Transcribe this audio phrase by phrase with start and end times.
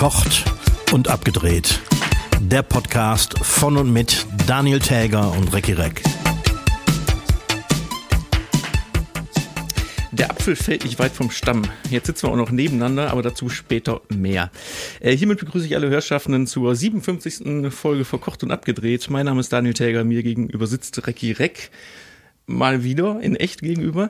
[0.00, 0.44] Verkocht
[0.94, 1.78] und abgedreht.
[2.40, 6.02] Der Podcast von und mit Daniel Täger und Recki Reck.
[10.10, 11.64] Der Apfel fällt nicht weit vom Stamm.
[11.90, 14.50] Jetzt sitzen wir auch noch nebeneinander, aber dazu später mehr.
[15.00, 17.70] Äh, hiermit begrüße ich alle Hörschaffenden zur 57.
[17.70, 19.10] Folge Verkocht und Abgedreht.
[19.10, 21.70] Mein Name ist Daniel Täger, mir gegenüber sitzt Recki Reck.
[22.46, 24.08] Mal wieder in echt gegenüber.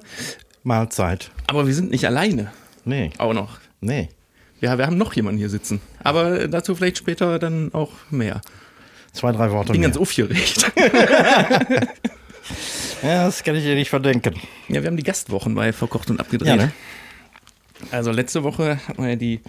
[0.62, 1.32] Mahlzeit.
[1.48, 2.52] Aber wir sind nicht alleine.
[2.84, 3.10] Nee.
[3.18, 3.58] Auch noch.
[3.80, 4.08] Nee.
[4.60, 5.80] Ja, wir haben noch jemanden hier sitzen.
[6.02, 8.40] Aber dazu vielleicht später dann auch mehr.
[9.12, 9.90] Zwei, drei Worte Bin mehr.
[9.90, 10.70] ganz aufgeregt.
[13.02, 14.34] Ja, das kann ich dir nicht verdenken.
[14.68, 16.48] Ja, wir haben die Gastwochen bei Verkocht und Abgedreht.
[16.48, 16.72] Ja, ne?
[17.90, 19.40] Also letzte Woche hatten wir ja die,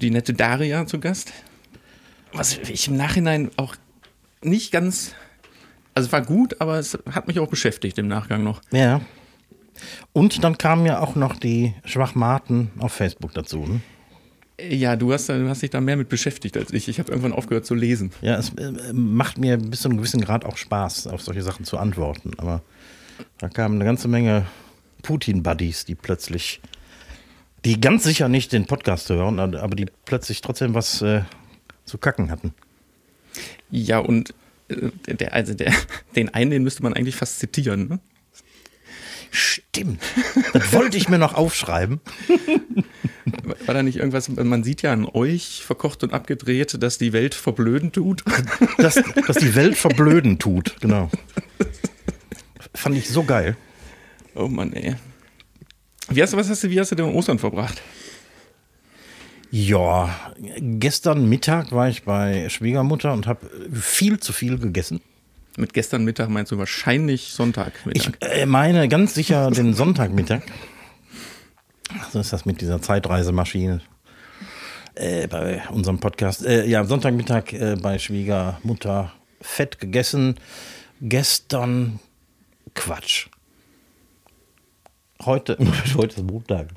[0.00, 1.32] die nette Daria zu Gast.
[2.32, 3.74] Was ich im Nachhinein auch
[4.42, 5.14] nicht ganz.
[5.94, 8.60] Also es war gut, aber es hat mich auch beschäftigt im Nachgang noch.
[8.70, 9.00] Ja.
[10.12, 13.66] Und dann kamen ja auch noch die Schwachmaten auf Facebook dazu.
[13.66, 13.80] Ne?
[14.68, 16.88] Ja, du hast, du hast dich da mehr mit beschäftigt als ich.
[16.88, 18.12] Ich habe irgendwann aufgehört zu lesen.
[18.20, 21.64] Ja, es äh, macht mir bis zu einem gewissen Grad auch Spaß, auf solche Sachen
[21.64, 22.32] zu antworten.
[22.36, 22.62] Aber
[23.38, 24.46] da kamen eine ganze Menge
[25.02, 26.60] Putin-Buddies, die plötzlich,
[27.64, 31.22] die ganz sicher nicht den Podcast hören, aber die plötzlich trotzdem was äh,
[31.84, 32.52] zu kacken hatten.
[33.70, 34.34] Ja, und
[34.68, 35.72] äh, der, also der,
[36.16, 37.88] den einen, den müsste man eigentlich fast zitieren.
[37.88, 38.00] Ne?
[39.30, 40.02] Stimmt.
[40.52, 42.00] Das wollte ich mir noch aufschreiben.
[43.66, 47.34] War da nicht irgendwas, man sieht ja an euch verkocht und abgedreht, dass die Welt
[47.34, 48.24] verblöden tut?
[48.78, 48.94] Dass,
[49.26, 51.10] dass die Welt verblöden tut, genau.
[52.74, 53.56] Fand ich so geil.
[54.34, 54.94] Oh Mann, ey.
[56.08, 57.82] Wie hast, du- was hast du, wie hast du denn Ostern verbracht?
[59.50, 65.00] Ja, gestern Mittag war ich bei Schwiegermutter und habe viel zu viel gegessen.
[65.56, 70.42] Mit gestern Mittag meinst du wahrscheinlich Sonntag Ich äh, meine ganz sicher den Sonntagmittag.
[72.12, 73.80] So ist das mit dieser Zeitreisemaschine.
[74.94, 76.44] Äh, bei unserem Podcast.
[76.44, 80.36] Äh, ja, Sonntagmittag äh, bei Schwiegermutter fett gegessen.
[81.00, 82.00] Gestern
[82.74, 83.28] Quatsch.
[85.24, 85.56] Heute,
[85.96, 86.68] heute ist Montag.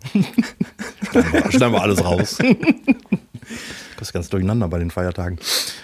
[1.11, 2.37] schneiden, wir, schneiden wir alles raus.
[3.97, 5.39] Das ist ganz durcheinander bei den Feiertagen.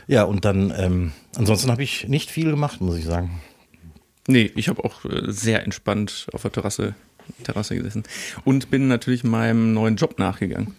[0.08, 3.42] Ja, und dann, ähm, ansonsten habe ich nicht viel gemacht, muss ich sagen.
[4.28, 6.96] Nee, ich habe auch äh, sehr entspannt auf der Terrasse,
[7.44, 8.04] Terrasse gesessen.
[8.46, 10.74] Und bin natürlich meinem neuen Job nachgegangen.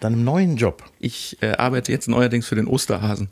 [0.00, 0.82] Deinem neuen Job.
[0.98, 3.28] Ich äh, arbeite jetzt neuerdings für den Osterhasen.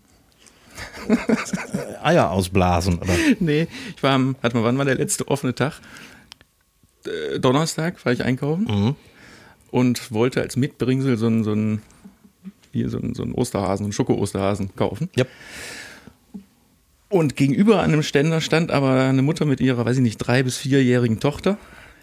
[2.02, 3.14] Eier ausblasen, oder?
[3.40, 5.80] Nee, ich war am, warte mal, wann war der letzte offene Tag?
[7.06, 8.94] Äh, Donnerstag war ich einkaufen
[9.70, 11.82] und wollte als Mitbringsel so einen, so einen,
[12.72, 15.08] hier so einen, so einen Osterhasen, einen Schoko-Osterhasen kaufen.
[15.16, 15.24] Ja.
[17.08, 20.42] Und gegenüber an einem Ständer stand aber eine Mutter mit ihrer, weiß ich nicht, drei-
[20.42, 21.56] bis vierjährigen Tochter,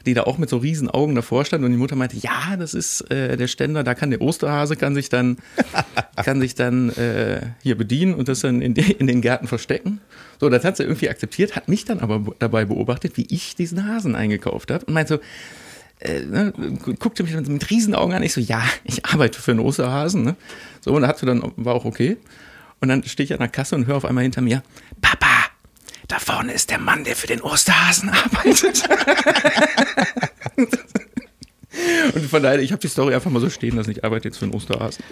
[0.05, 2.73] die da auch mit so riesen Augen davor stand und die Mutter meinte, ja, das
[2.73, 5.37] ist äh, der Ständer, da kann der Osterhase, kann sich dann,
[6.23, 10.01] kann sich dann äh, hier bedienen und das dann in, de, in den Gärten verstecken.
[10.39, 13.55] So, das hat sie irgendwie akzeptiert, hat mich dann aber be- dabei beobachtet, wie ich
[13.55, 15.19] diesen Hasen eingekauft habe und meinte so,
[16.07, 16.51] äh, ne,
[16.83, 18.21] gu- guckte mich dann mit Riesenaugen an.
[18.23, 20.23] Ich so, ja, ich arbeite für einen Osterhasen.
[20.23, 20.35] Ne?
[20.81, 22.17] So, und da hat sie dann, war auch okay.
[22.81, 24.61] Und dann stehe ich an der Kasse und höre auf einmal hinter mir,
[25.01, 25.14] Papa,
[26.07, 28.83] da vorne ist der Mann, der für den Osterhasen arbeitet.
[32.15, 34.37] und von daher, ich habe die Story einfach mal so stehen lassen, ich arbeite jetzt
[34.37, 35.03] für einen Osterhasen.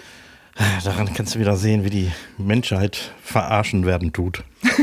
[0.84, 4.44] Daran kannst du wieder sehen, wie die Menschheit verarschen werden tut.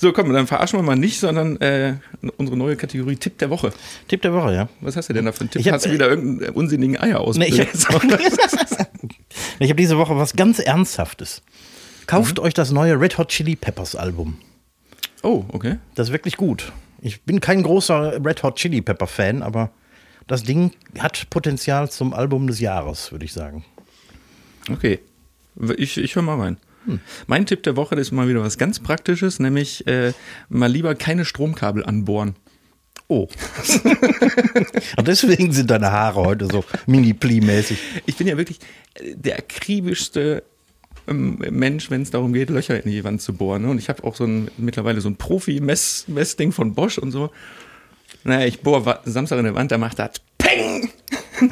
[0.00, 1.94] So, komm, dann verarschen wir mal nicht, sondern äh,
[2.38, 3.72] unsere neue Kategorie Tipp der Woche.
[4.08, 4.68] Tipp der Woche, ja.
[4.80, 5.60] Was hast du denn da für einen Tipp?
[5.60, 8.08] Ich hab- hast du wieder irgendeinen unsinnigen Eier Nee, ich habe
[9.60, 11.42] hab diese Woche was ganz Ernsthaftes.
[12.06, 14.38] Kauft euch das neue Red Hot Chili Peppers Album.
[15.22, 15.78] oh, okay.
[15.94, 16.72] Das ist wirklich gut.
[17.00, 19.70] Ich bin kein großer Red Hot Chili Pepper Fan, aber
[20.26, 23.64] das Ding hat Potenzial zum Album des Jahres, würde ich sagen.
[24.70, 25.00] Okay.
[25.76, 26.58] Ich, ich höre mal rein.
[27.26, 30.12] Mein Tipp der Woche ist mal wieder was ganz Praktisches, nämlich äh,
[30.48, 32.36] mal lieber keine Stromkabel anbohren.
[33.08, 33.28] Oh.
[34.96, 37.78] Und deswegen sind deine Haare heute so mini-pli-mäßig.
[38.06, 38.58] Ich bin ja wirklich
[38.94, 40.42] äh, der akribischste
[41.06, 43.62] Mensch, wenn es darum geht, Löcher in die Wand zu bohren.
[43.62, 43.70] Ne?
[43.70, 47.30] Und ich habe auch so ein mittlerweile so ein Profi-Messding von Bosch und so.
[48.24, 50.90] Naja, ich bohre Samstag in der Wand, da macht das Peng!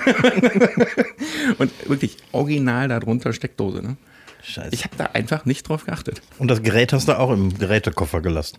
[1.59, 3.83] und wirklich original darunter Steckdose.
[3.83, 3.97] Ne?
[4.43, 4.71] Scheiße.
[4.73, 6.21] Ich habe da einfach nicht drauf geachtet.
[6.39, 8.59] Und das Gerät hast du auch im Gerätekoffer gelassen.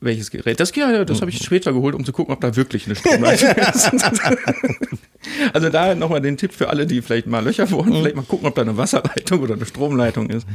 [0.00, 0.58] Welches Gerät?
[0.58, 3.50] Das, ja, das habe ich später geholt, um zu gucken, ob da wirklich eine Stromleitung
[3.54, 3.90] ist.
[5.52, 8.48] also da nochmal den Tipp für alle, die vielleicht mal Löcher bohren, vielleicht mal gucken,
[8.48, 10.46] ob da eine Wasserleitung oder eine Stromleitung ist.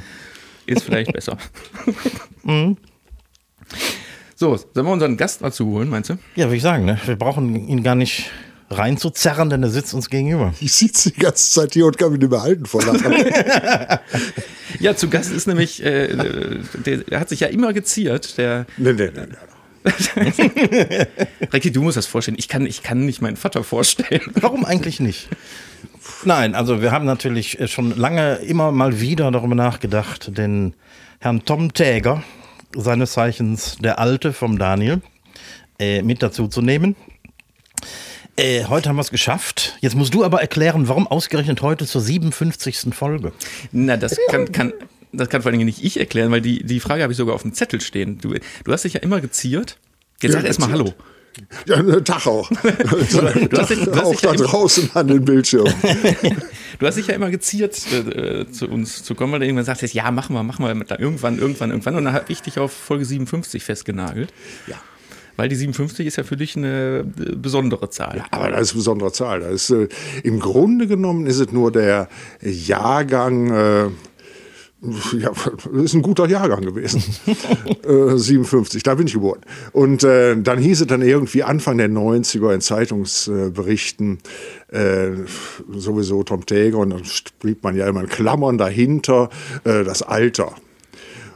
[0.65, 1.37] Ist vielleicht besser.
[4.37, 6.17] So, sollen wir unseren Gast dazu holen, meinst du?
[6.35, 6.99] Ja, würde ich sagen, ne?
[7.05, 8.29] wir brauchen ihn gar nicht
[8.77, 10.53] reinzuzerren, denn er sitzt uns gegenüber.
[10.59, 13.13] Ich sitze die ganze Zeit hier und kann mich nicht mehr halten vor Lachen.
[14.79, 16.15] Ja, zu Gast ist nämlich, äh,
[16.85, 19.37] der, der hat sich ja immer geziert, der nee, nee, nee, nee.
[21.53, 22.37] Recki, du musst das vorstellen.
[22.39, 24.21] Ich kann, ich kann nicht meinen Vater vorstellen.
[24.33, 25.29] Warum eigentlich nicht?
[26.23, 30.73] Nein, also wir haben natürlich äh, schon lange immer mal wieder darüber nachgedacht, den
[31.19, 32.23] Herrn Tom Täger,
[32.75, 35.01] seines Zeichens der Alte vom Daniel,
[35.77, 36.95] äh, mit dazu zu nehmen.
[38.37, 39.77] Äh, heute haben wir es geschafft.
[39.79, 42.93] Jetzt musst du aber erklären, warum ausgerechnet heute zur 57.
[42.93, 43.31] Folge.
[43.71, 44.73] Na, das kann, kann,
[45.13, 47.35] das kann vor allen Dingen nicht ich erklären, weil die, die Frage habe ich sogar
[47.35, 48.17] auf dem Zettel stehen.
[48.19, 48.33] Du,
[48.63, 49.77] du hast dich ja immer geziert.
[50.21, 50.93] Jetzt Ja, sag erst mal Hallo.
[51.65, 52.49] Ja, einen Tag auch.
[52.49, 55.67] du hast dich- du hast auch ja da immer- draußen an den Bildschirm.
[56.77, 59.81] Du hast dich ja immer geziert, äh, zu uns zu kommen, weil du irgendwann sagst,
[59.93, 60.67] ja, machen wir, machen wir
[60.99, 61.95] irgendwann, irgendwann, irgendwann.
[61.95, 64.33] Und dann habe ich dich auf Folge 57 festgenagelt.
[64.67, 64.75] Ja.
[65.37, 68.23] Weil die 57 ist ja für dich eine äh, besondere Zahl.
[68.31, 69.41] Aber das ist eine besondere Zahl.
[69.41, 69.87] Das ist, äh,
[70.23, 72.07] Im Grunde genommen ist es nur der
[72.41, 73.89] Jahrgang, äh,
[75.17, 77.01] ja, das ist ein guter Jahrgang gewesen.
[77.83, 79.41] äh, 57, da bin ich geboren.
[79.71, 84.19] Und äh, dann hieß es dann irgendwie Anfang der 90er in Zeitungsberichten
[84.69, 85.11] äh,
[85.73, 89.29] sowieso Tom Täger und dann schrieb man ja immer in Klammern dahinter
[89.63, 90.53] äh, das Alter.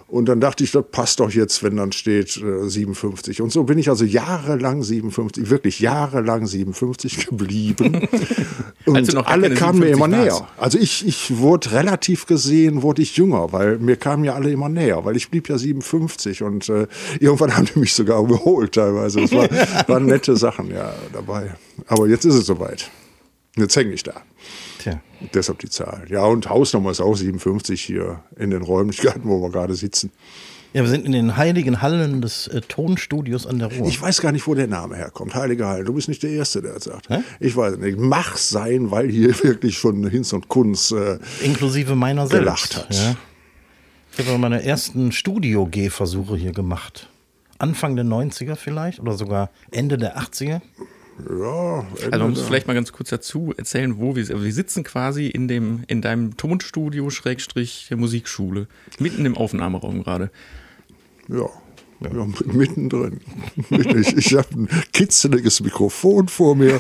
[0.09, 3.41] Und dann dachte ich, das passt doch jetzt, wenn dann steht äh, 57.
[3.43, 8.07] Und so bin ich also jahrelang 57, wirklich jahrelang 57 geblieben.
[8.85, 10.47] Und alle kamen mir 57 immer näher.
[10.57, 14.69] Also ich, ich wurde relativ gesehen, wurde ich jünger, weil mir kamen ja alle immer
[14.69, 16.87] näher, weil ich blieb ja 57 und äh,
[17.19, 19.21] irgendwann haben die mich sogar überholt teilweise.
[19.21, 19.47] Das war,
[19.87, 21.53] waren nette Sachen ja dabei.
[21.85, 22.89] Aber jetzt ist es soweit.
[23.55, 24.23] Jetzt hänge ich da.
[24.79, 25.01] Tja.
[25.33, 26.05] Deshalb die Zahl.
[26.09, 30.11] Ja, und Hausnummer ist auch 57 hier in den Räumlichkeiten, wo wir gerade sitzen.
[30.71, 33.87] Ja, wir sind in den heiligen Hallen des äh, Tonstudios an der Ruhr.
[33.87, 35.33] Ich weiß gar nicht, wo der Name herkommt.
[35.33, 35.85] Heilige Hallen.
[35.85, 37.09] Du bist nicht der Erste, der das sagt.
[37.09, 37.23] Hä?
[37.39, 37.97] Ich weiß es nicht.
[37.97, 40.91] Mach sein, weil hier wirklich schon Hinz und Kunz.
[40.91, 42.39] Äh, Inklusive meiner selbst.
[42.39, 42.95] Gelacht hat.
[42.95, 43.15] Ja.
[44.17, 47.09] Ich habe meine ersten Studio-G-Versuche hier gemacht.
[47.57, 50.61] Anfang der 90er vielleicht oder sogar Ende der 80er.
[51.27, 54.35] Ja, Also man muss vielleicht mal ganz kurz dazu erzählen, wo wir sind.
[54.35, 58.67] Also wir sitzen quasi in dem in deinem Tonstudio Schrägstrich der Musikschule
[58.99, 60.31] mitten im Aufnahmeraum gerade.
[61.27, 61.49] ja.
[62.01, 62.09] Ja,
[62.53, 63.19] mittendrin.
[63.99, 66.79] Ich, ich habe ein kitzeliges Mikrofon vor mir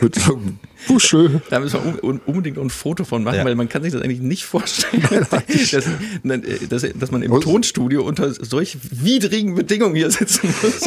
[0.00, 1.40] mit so einem Buschel.
[1.50, 3.44] Da müssen wir un- un- unbedingt auch ein Foto von machen, Ja.
[3.44, 8.02] weil man kann sich das eigentlich nicht vorstellen, dass, dass, dass man im Und- Tonstudio
[8.02, 10.82] unter solch widrigen Bedingungen hier sitzen muss.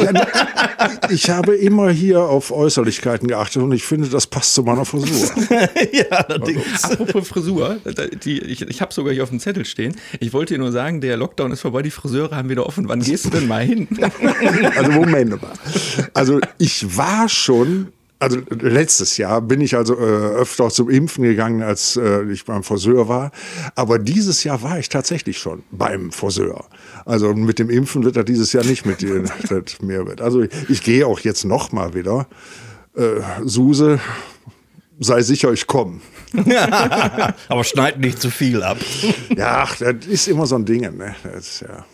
[1.10, 5.30] Ich habe immer hier auf Äußerlichkeiten geachtet und ich finde, das passt zu meiner Frisur.
[5.92, 6.84] ja, allerdings.
[6.84, 7.78] Apropos Frisur,
[8.24, 9.94] die, ich, ich habe sogar hier auf dem Zettel stehen.
[10.20, 12.88] Ich wollte dir nur sagen, der Lockdown ist vorbei, die Friseure haben wieder offen.
[12.88, 13.71] Wann gehst du denn mal hin?
[14.76, 15.52] Also Moment mal.
[16.14, 17.88] Also ich war schon,
[18.18, 22.62] also letztes Jahr bin ich also äh, öfter zum Impfen gegangen, als äh, ich beim
[22.62, 23.32] Friseur war.
[23.74, 26.64] Aber dieses Jahr war ich tatsächlich schon beim Friseur.
[27.04, 29.24] Also mit dem Impfen wird er dieses Jahr nicht mit dir
[29.80, 30.20] mehr wird.
[30.20, 32.26] Also ich, ich gehe auch jetzt noch mal wieder.
[32.94, 34.00] Äh, Suse,
[35.00, 36.00] sei sicher, ich komme.
[37.48, 38.78] Aber schneid nicht zu viel ab.
[39.36, 40.80] Ja, ach, das ist immer so ein Ding.
[40.80, 41.14] Ne?
[41.24, 41.84] Das ist ja,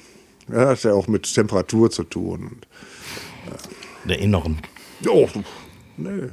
[0.48, 2.48] das hat ja auch mit Temperatur zu tun.
[2.48, 2.66] Und
[4.08, 4.58] Der Inneren.
[5.08, 5.28] Oh,
[5.96, 6.28] nee.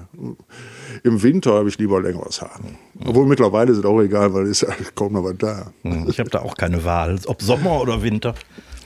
[1.04, 2.60] Im Winter habe ich lieber längeres Haar.
[3.06, 5.72] Obwohl mittlerweile ist es auch egal, weil es ist ja kaum noch was da.
[6.08, 7.20] Ich habe da auch keine Wahl.
[7.26, 8.36] Ob Sommer oder Winter.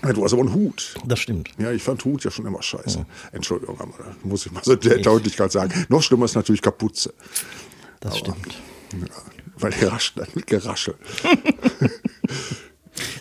[0.03, 0.95] Ja, Du hast aber einen Hut.
[1.05, 1.49] Das stimmt.
[1.57, 3.05] Ja, ich fand Hut ja schon immer scheiße.
[3.33, 5.73] Entschuldigung, aber muss ich mal so der Deutlichkeit sagen.
[5.89, 7.13] Noch schlimmer ist natürlich Kapuze.
[7.99, 8.57] Das stimmt.
[8.93, 9.07] Ja,
[9.57, 10.95] weil die mit Geraschel.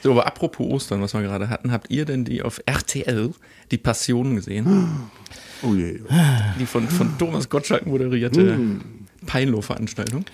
[0.02, 3.30] So, aber apropos Ostern, was wir gerade hatten, habt ihr denn die auf RTL,
[3.70, 4.96] die Passion gesehen?
[5.60, 5.98] Oh je.
[6.60, 8.60] Die von, von Thomas Gottschalk moderierte
[9.26, 10.24] Peinlo-Veranstaltung?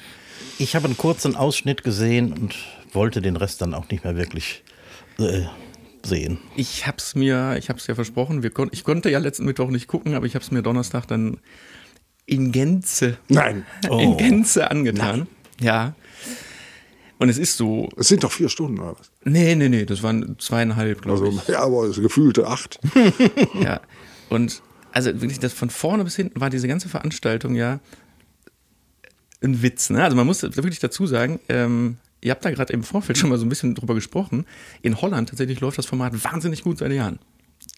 [0.58, 2.54] Ich habe einen kurzen Ausschnitt gesehen und
[2.92, 4.62] wollte den Rest dann auch nicht mehr wirklich
[5.18, 5.44] äh,
[6.02, 6.38] sehen.
[6.56, 9.86] Ich hab's mir, ich hab's ja versprochen, wir kon ich konnte ja letzten Mittwoch nicht
[9.88, 11.38] gucken, aber ich hab's mir Donnerstag dann
[12.26, 13.98] in Gänze, Nein, Oh.
[13.98, 15.26] in Gänze angetan.
[15.60, 15.94] Ja.
[17.18, 19.10] Und es ist so, es sind doch vier Stunden oder was?
[19.24, 21.48] nee, nee, nee, das waren zweieinhalb, glaube Also, ich.
[21.54, 22.80] ja, aber es gefühlte acht.
[23.62, 23.80] Ja.
[24.30, 27.80] Und also wirklich, das von vorne bis hinten war diese ganze Veranstaltung ja
[29.42, 29.90] ein Witz.
[29.90, 30.02] Ne?
[30.02, 33.38] Also man muss wirklich dazu sagen, ähm, ihr habt da gerade im Vorfeld schon mal
[33.38, 34.46] so ein bisschen drüber gesprochen.
[34.82, 37.18] In Holland tatsächlich läuft das Format wahnsinnig gut seit Jahren.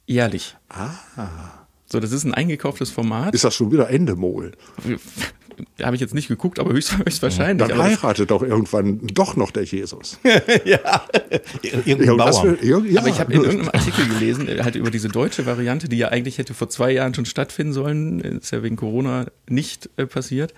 [0.06, 0.56] Jährlich.
[0.68, 1.65] Ah.
[1.86, 3.34] So, das ist ein eingekauftes Format.
[3.34, 4.52] Ist das schon wieder Endemol?
[5.82, 7.66] Habe ich jetzt nicht geguckt, aber höchst, höchstwahrscheinlich.
[7.66, 10.18] Dann heiratet doch irgendwann doch noch der Jesus.
[10.22, 12.62] Irgendein Irgendwas Bauer.
[12.62, 12.76] ja.
[13.00, 16.08] Aber ich habe in irgendeinem Artikel gelesen, äh, halt über diese deutsche Variante, die ja
[16.08, 20.52] eigentlich hätte vor zwei Jahren schon stattfinden sollen, ist ja wegen Corona nicht äh, passiert.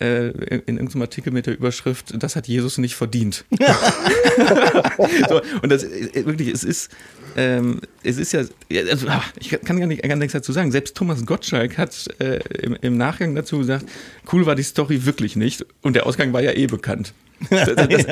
[0.00, 0.28] Äh,
[0.66, 3.44] in irgendeinem Artikel mit der Überschrift, das hat Jesus nicht verdient.
[5.28, 6.90] so, und das äh, wirklich, es ist,
[7.36, 8.44] ähm, es ist ja,
[8.90, 10.72] also, ah, ich kann gar, nicht, gar nichts dazu sagen.
[10.72, 13.84] Selbst Thomas Gottschalk hat äh, im, im Nachgang dazu gesagt,
[14.32, 15.66] cool war die Story wirklich nicht.
[15.82, 17.12] Und der Ausgang war ja eh bekannt.
[17.50, 18.06] Das, das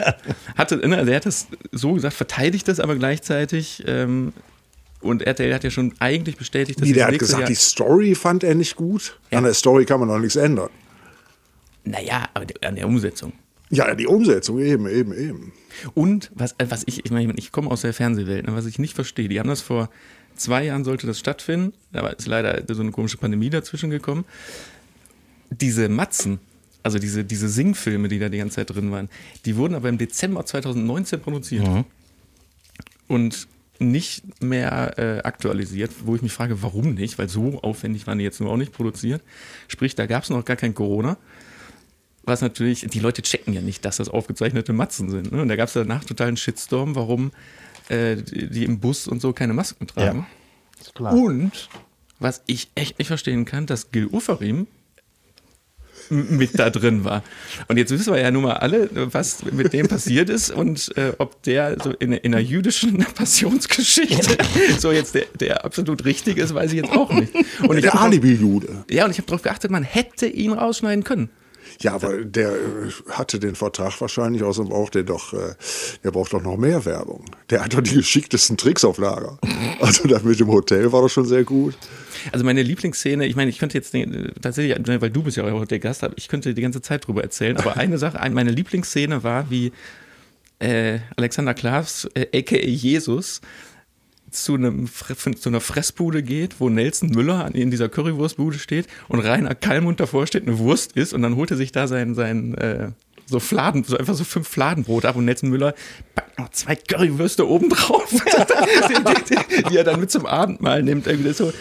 [0.57, 3.83] hatte, ne, also er hat das so gesagt, verteidigt das aber gleichzeitig.
[3.87, 4.35] Ähm,
[5.01, 8.15] und RTL hat ja schon eigentlich bestätigt, dass Wie, der hat gesagt, Jahr, die Story
[8.15, 9.19] fand er nicht gut.
[9.31, 9.39] Ja.
[9.39, 10.69] An der Story kann man noch nichts ändern.
[11.91, 13.33] Naja, aber an der Umsetzung.
[13.71, 15.53] Ja, die Umsetzung, eben, eben, eben.
[15.95, 18.79] Und was, äh, was ich, ich meine, ich komme aus der Fernsehwelt, ne, was ich
[18.79, 19.91] nicht verstehe, die haben das vor
[20.35, 24.25] zwei Jahren sollte das stattfinden, aber ist leider so eine komische Pandemie dazwischen gekommen.
[25.51, 26.39] Diese Matzen,
[26.83, 29.09] also diese, diese Singfilme, die da die ganze Zeit drin waren,
[29.45, 31.67] die wurden aber im Dezember 2019 produziert.
[33.09, 33.49] Und
[33.81, 38.25] nicht mehr äh, aktualisiert, wo ich mich frage, warum nicht, weil so aufwendig waren die
[38.25, 39.23] jetzt nur auch nicht produziert.
[39.69, 41.17] Sprich, da gab es noch gar kein Corona.
[42.29, 45.33] Was natürlich, die Leute checken ja nicht, dass das aufgezeichnete Matzen sind.
[45.33, 45.43] Ne?
[45.43, 47.33] Und da gab es danach totalen Shitstorm, warum
[47.89, 50.27] äh, die, im Bus und so keine Masken tragen.
[50.81, 51.13] Ist klar.
[51.15, 51.69] Und
[52.21, 54.67] was ich echt nicht verstehen kann, dass Gil Ufarim
[56.11, 57.23] m- mit da drin war.
[57.69, 61.13] Und jetzt wissen wir ja nun mal alle, was mit dem passiert ist und äh,
[61.19, 64.37] ob der so in, in einer jüdischen Passionsgeschichte
[64.79, 67.33] so jetzt der, der absolut richtig ist, weiß ich jetzt auch nicht.
[67.67, 68.85] Und der Alibi-Jude.
[68.91, 71.31] ja, und ich habe darauf geachtet, man hätte ihn rausschneiden können.
[71.81, 72.57] Ja, aber der äh,
[73.11, 75.55] hatte den Vertrag wahrscheinlich aus dem Bauch, der doch, äh,
[76.05, 77.25] der braucht doch noch mehr Werbung.
[77.51, 79.39] Der hat doch die geschicktesten Tricks auf Lager.
[79.81, 81.77] Also das mit dem Hotel war doch schon sehr gut.
[82.33, 83.95] Also meine Lieblingsszene, ich meine, ich könnte jetzt
[84.43, 87.57] tatsächlich, weil du bist ja auch der Gast, ich könnte die ganze Zeit drüber erzählen.
[87.59, 89.71] Aber eine Sache, ein- meine Lieblingsszene war, wie
[90.59, 93.41] äh, Alexander Klaas, äh, aka Jesus,
[94.31, 99.55] zu, einem, zu einer Fressbude geht, wo Nelson Müller in dieser Currywurstbude steht und Rainer
[99.55, 102.91] Kallmund davor steht, eine Wurst isst und dann holt er sich da sein, sein äh,
[103.27, 105.75] so Fladen, so einfach so fünf Fladenbrot ab und Nelson Müller
[106.15, 111.07] packt noch zwei Currywürste oben drauf, die, die, die er dann mit zum Abendmahl nimmt.
[111.07, 111.53] Irgendwie so,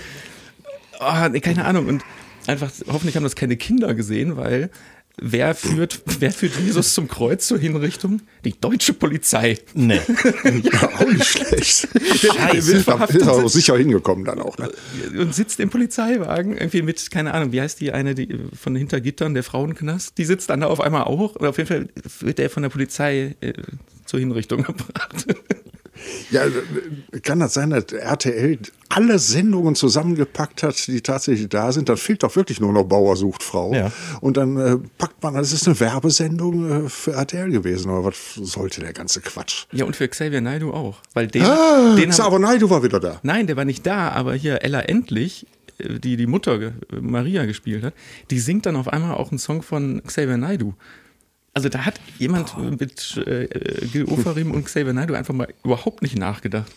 [1.00, 1.88] oh, nee, keine Ahnung.
[1.88, 2.04] Und
[2.48, 4.70] einfach, hoffentlich haben das keine Kinder gesehen, weil
[5.20, 8.22] wer führt, wer führt Jesus zum Kreuz zur Hinrichtung?
[8.46, 9.58] Die deutsche Polizei.
[9.74, 10.00] Nee.
[10.64, 11.88] Ja, auch nicht schlecht.
[11.88, 14.58] Verhaftet ist er auch sitzen sicher hingekommen dann auch.
[14.58, 14.70] Ne?
[15.20, 18.80] und sitzt im Polizeiwagen irgendwie mit, keine Ahnung, wie heißt die eine, die von den
[18.80, 21.36] Hintergittern, der Frauenknast, die sitzt dann da auf einmal auch.
[21.36, 23.54] Oder auf jeden Fall wird der von der Polizei äh,
[24.06, 25.26] zur Hinrichtung gebracht.
[26.32, 31.90] Ja, äh, kann das sein, dass RTL alle Sendungen zusammengepackt hat, die tatsächlich da sind?
[31.90, 33.74] Dann fehlt doch wirklich nur noch Bauer sucht Frau.
[33.74, 33.92] Ja.
[34.22, 37.90] Und dann äh, packt man, das ist eine Werbesendung äh, für RTL gewesen.
[37.92, 39.66] Aber was sollte der ganze Quatsch?
[39.72, 40.98] ja, und für Xavier Naidoo auch.
[41.14, 43.20] Weil den, Ah, den haben, Xaver Naidoo war wieder da.
[43.24, 45.46] Nein, der war nicht da, aber hier Ella Endlich,
[45.80, 47.94] äh, die die Mutter Maria gespielt hat,
[48.32, 50.74] die singt dann auf einmal auch einen Song von Xavier Naidoo.
[51.58, 56.04] Also da hat jemand mit äh, äh, Gil Ofarim und Xavier Naidoo einfach mal überhaupt
[56.04, 56.72] nicht nachgedacht.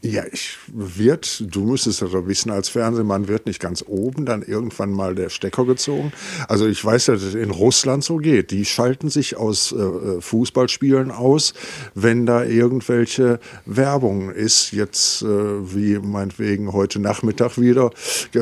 [0.00, 4.42] Ja, ich wird, du müsstest das doch wissen, als Fernsehmann wird nicht ganz oben dann
[4.42, 6.12] irgendwann mal der Stecker gezogen.
[6.46, 8.52] Also ich weiß dass es in Russland so geht.
[8.52, 11.54] Die schalten sich aus äh, Fußballspielen aus,
[11.96, 14.70] wenn da irgendwelche Werbung ist.
[14.70, 17.90] Jetzt äh, wie meinetwegen heute Nachmittag wieder.
[18.34, 18.40] Äh,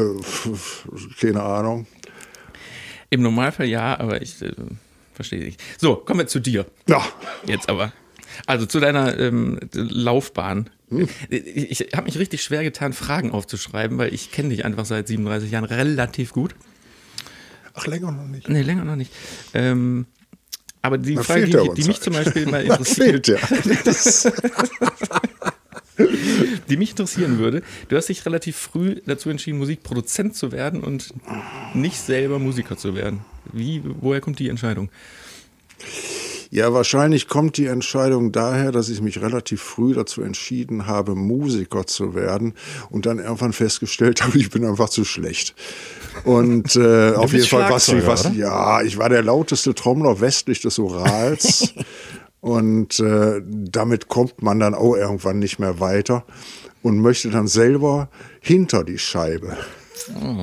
[1.19, 1.87] keine Ahnung.
[3.16, 4.52] Im Normalfall ja, aber ich äh,
[5.14, 5.58] verstehe nicht.
[5.78, 6.66] So, kommen wir zu dir.
[6.87, 7.02] Ja,
[7.46, 7.92] Jetzt aber.
[8.44, 10.68] Also zu deiner ähm, Laufbahn.
[11.30, 15.08] Ich, ich habe mich richtig schwer getan, Fragen aufzuschreiben, weil ich kenne dich einfach seit
[15.08, 16.54] 37 Jahren relativ gut.
[17.73, 18.50] ach länger noch nicht.
[18.50, 19.11] Nee, länger noch nicht.
[19.54, 20.04] Ähm,
[20.82, 23.38] aber die Da Frage, die, die mich zum Beispiel mal Da interessiert, fehlt ja.
[26.68, 31.14] Die mich interessieren würde, du hast dich relativ früh dazu entschieden, Musikproduzent zu werden und
[31.75, 33.20] nicht selber Musiker zu werden.
[33.52, 34.90] Wie, woher kommt die Entscheidung?
[36.50, 41.87] Ja, wahrscheinlich kommt die Entscheidung daher, dass ich mich relativ früh dazu entschieden habe, Musiker
[41.87, 42.54] zu werden
[42.88, 45.54] und dann irgendwann festgestellt habe, ich bin einfach zu schlecht.
[46.25, 50.78] Und äh, auf jeden Fall was, was ja, ich war der lauteste Trommler westlich des
[50.78, 51.75] Urals
[52.46, 56.24] und äh, damit kommt man dann auch irgendwann nicht mehr weiter
[56.80, 58.08] und möchte dann selber
[58.40, 59.56] hinter die Scheibe.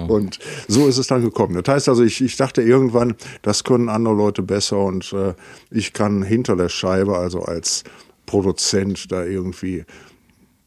[0.09, 1.61] Und so ist es dann gekommen.
[1.63, 5.33] Das heißt also, ich, ich dachte irgendwann, das können andere Leute besser und äh,
[5.71, 7.85] ich kann hinter der Scheibe, also als
[8.25, 9.85] Produzent, da irgendwie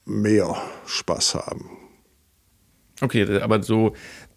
[0.06, 1.68] mehr Spaß haben.
[3.02, 3.92] Okay, aber so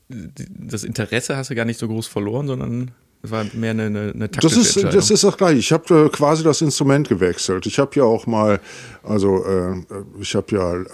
[0.09, 2.91] das Interesse hast du gar nicht so groß verloren, sondern
[3.21, 5.57] es war mehr eine, eine, eine das ist, das ist auch gleich.
[5.57, 7.65] Ich habe äh, quasi das Instrument gewechselt.
[7.65, 8.61] Ich habe ja auch mal,
[9.03, 9.83] also äh,
[10.21, 10.85] ich habe ja äh,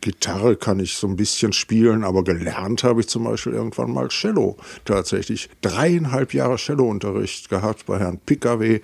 [0.00, 4.08] Gitarre kann ich so ein bisschen spielen, aber gelernt habe ich zum Beispiel irgendwann mal
[4.08, 5.50] Cello tatsächlich.
[5.60, 8.80] Dreieinhalb Jahre Cellounterricht gehabt bei Herrn Pickawe,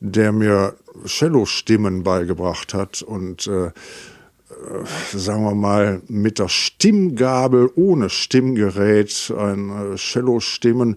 [0.00, 0.76] der mir
[1.06, 3.70] Cello-Stimmen beigebracht hat und äh,
[5.12, 10.96] sagen wir mal, mit der Stimmgabel ohne Stimmgerät ein Cello stimmen,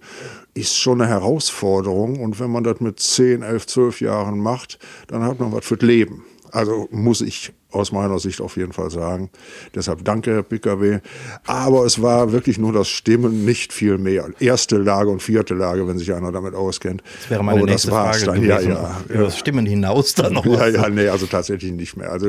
[0.57, 2.19] ist schon eine Herausforderung.
[2.19, 5.81] Und wenn man das mit 10, 11, 12 Jahren macht, dann hat man was fürs
[5.81, 6.25] Leben.
[6.51, 9.29] Also muss ich aus meiner Sicht auf jeden Fall sagen.
[9.75, 10.99] Deshalb danke, Herr PKW.
[11.45, 14.29] Aber es war wirklich nur das Stimmen, nicht viel mehr.
[14.39, 17.01] Erste Lage und vierte Lage, wenn sich einer damit auskennt.
[17.21, 18.41] Das wäre meine Aber nächste das Frage dann.
[18.41, 20.45] Gewesen, ja, ja, über das Stimmen hinaus dann noch.
[20.45, 22.11] Ja, ja, nee, also tatsächlich nicht mehr.
[22.11, 22.27] Also,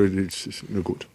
[0.83, 1.07] gut.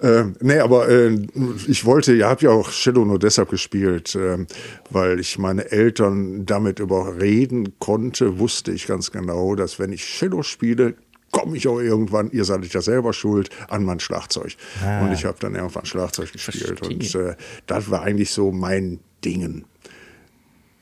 [0.00, 1.18] Äh, nee, aber äh,
[1.66, 4.46] ich wollte, ihr habt ja auch Cello nur deshalb gespielt, äh,
[4.90, 10.42] weil ich meine Eltern damit überreden konnte, wusste ich ganz genau, dass wenn ich Cello
[10.42, 10.94] spiele,
[11.36, 14.56] komme ich auch irgendwann, ihr seid ja selber schuld, an mein Schlagzeug.
[14.82, 15.04] Ah.
[15.04, 16.78] Und ich habe dann irgendwann Schlagzeug gespielt.
[16.78, 16.88] Verstehe.
[16.88, 19.66] Und äh, das war eigentlich so mein Dingen.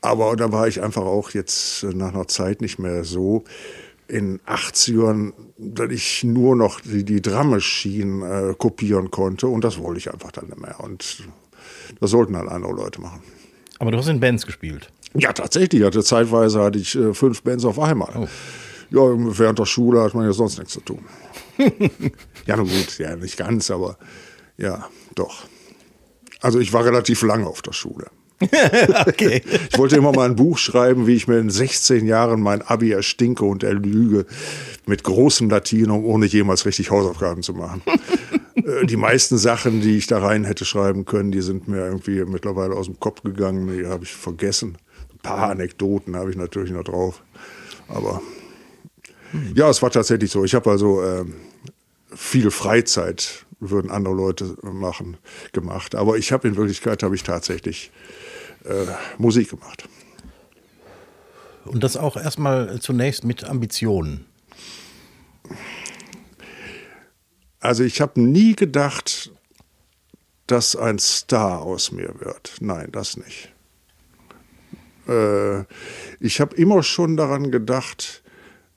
[0.01, 3.43] Aber da war ich einfach auch jetzt nach einer Zeit nicht mehr so
[4.07, 9.99] in 80ern, dass ich nur noch die, die Drummaschinen äh, kopieren konnte und das wollte
[9.99, 10.79] ich einfach dann nicht mehr.
[10.79, 11.25] Und
[12.01, 13.23] das sollten halt andere Leute machen.
[13.81, 14.93] Aber du hast in Bands gespielt?
[15.15, 15.83] Ja, tatsächlich.
[15.83, 18.13] Hatte zeitweise hatte ich äh, fünf Bands auf einmal.
[18.17, 18.29] Oh
[18.95, 21.05] ja, während der Schule hat man ja sonst nichts zu tun.
[22.47, 23.99] ja, nun gut, ja, nicht ganz, aber
[24.57, 25.45] ja, doch.
[26.41, 28.07] Also ich war relativ lange auf der Schule.
[29.07, 29.43] okay.
[29.73, 32.93] Ich wollte immer mal ein Buch schreiben, wie ich mir in 16 Jahren mein Abi
[32.93, 34.27] erstinke und erlüge
[34.87, 37.83] mit großem Latinum, ohne jemals richtig Hausaufgaben zu machen.
[38.55, 42.25] Äh, die meisten Sachen, die ich da rein hätte schreiben können, die sind mir irgendwie
[42.25, 43.77] mittlerweile aus dem Kopf gegangen.
[43.77, 44.79] Die habe ich vergessen.
[45.13, 47.23] Ein paar Anekdoten habe ich natürlich noch drauf.
[47.89, 48.23] Aber
[49.55, 50.45] ja, es war tatsächlich so.
[50.45, 51.25] Ich habe also äh,
[52.15, 55.17] viel Freizeit, würden andere Leute machen,
[55.53, 55.95] gemacht.
[55.95, 57.91] Aber ich habe in Wirklichkeit habe ich tatsächlich
[58.65, 58.87] äh,
[59.19, 59.89] Musik gemacht.
[61.65, 64.27] Und das auch erstmal zunächst mit Ambitionen.
[67.61, 69.33] Also ich habe nie gedacht,
[70.47, 72.57] dass ein Star aus mir wird.
[72.61, 73.51] Nein, das nicht.
[75.09, 75.61] Äh,
[76.21, 78.23] ich habe immer schon daran gedacht,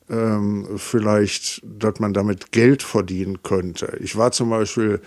[0.10, 3.98] ähm, vielleicht, dass man damit Geld verdienen könnte.
[4.02, 5.02] Ich war zum Beispiel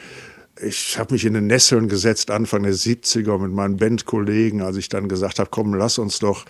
[0.62, 4.88] ich habe mich in den Nesseln gesetzt Anfang der 70er mit meinen Bandkollegen, als ich
[4.88, 6.44] dann gesagt habe, komm, lass uns doch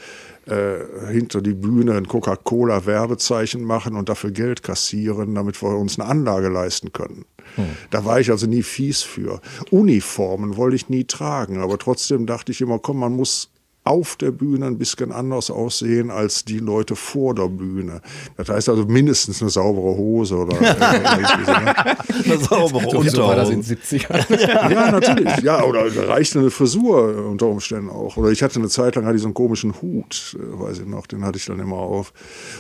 [0.47, 6.09] äh, hinter die Bühne ein Coca-Cola-Werbezeichen machen und dafür Geld kassieren, damit wir uns eine
[6.09, 7.25] Anlage leisten können.
[7.57, 7.67] Hm.
[7.91, 9.41] Da war ich also nie fies für.
[9.71, 13.51] Uniformen wollte ich nie tragen, aber trotzdem dachte ich immer, komm, man muss
[13.85, 18.03] auf der Bühne ein bisschen anders aussehen als die Leute vor der Bühne.
[18.37, 23.11] Das heißt also mindestens eine saubere Hose oder eine saubere Unterhose.
[23.11, 24.71] So war das in 70ern.
[24.71, 25.39] ja, natürlich.
[25.39, 28.19] Ja, oder reicht eine Frisur unter Umständen auch.
[28.19, 30.87] Oder ich hatte eine Zeit lang hatte ich so einen komischen Hut, äh, weiß ich
[30.87, 32.13] noch, den hatte ich dann immer auf.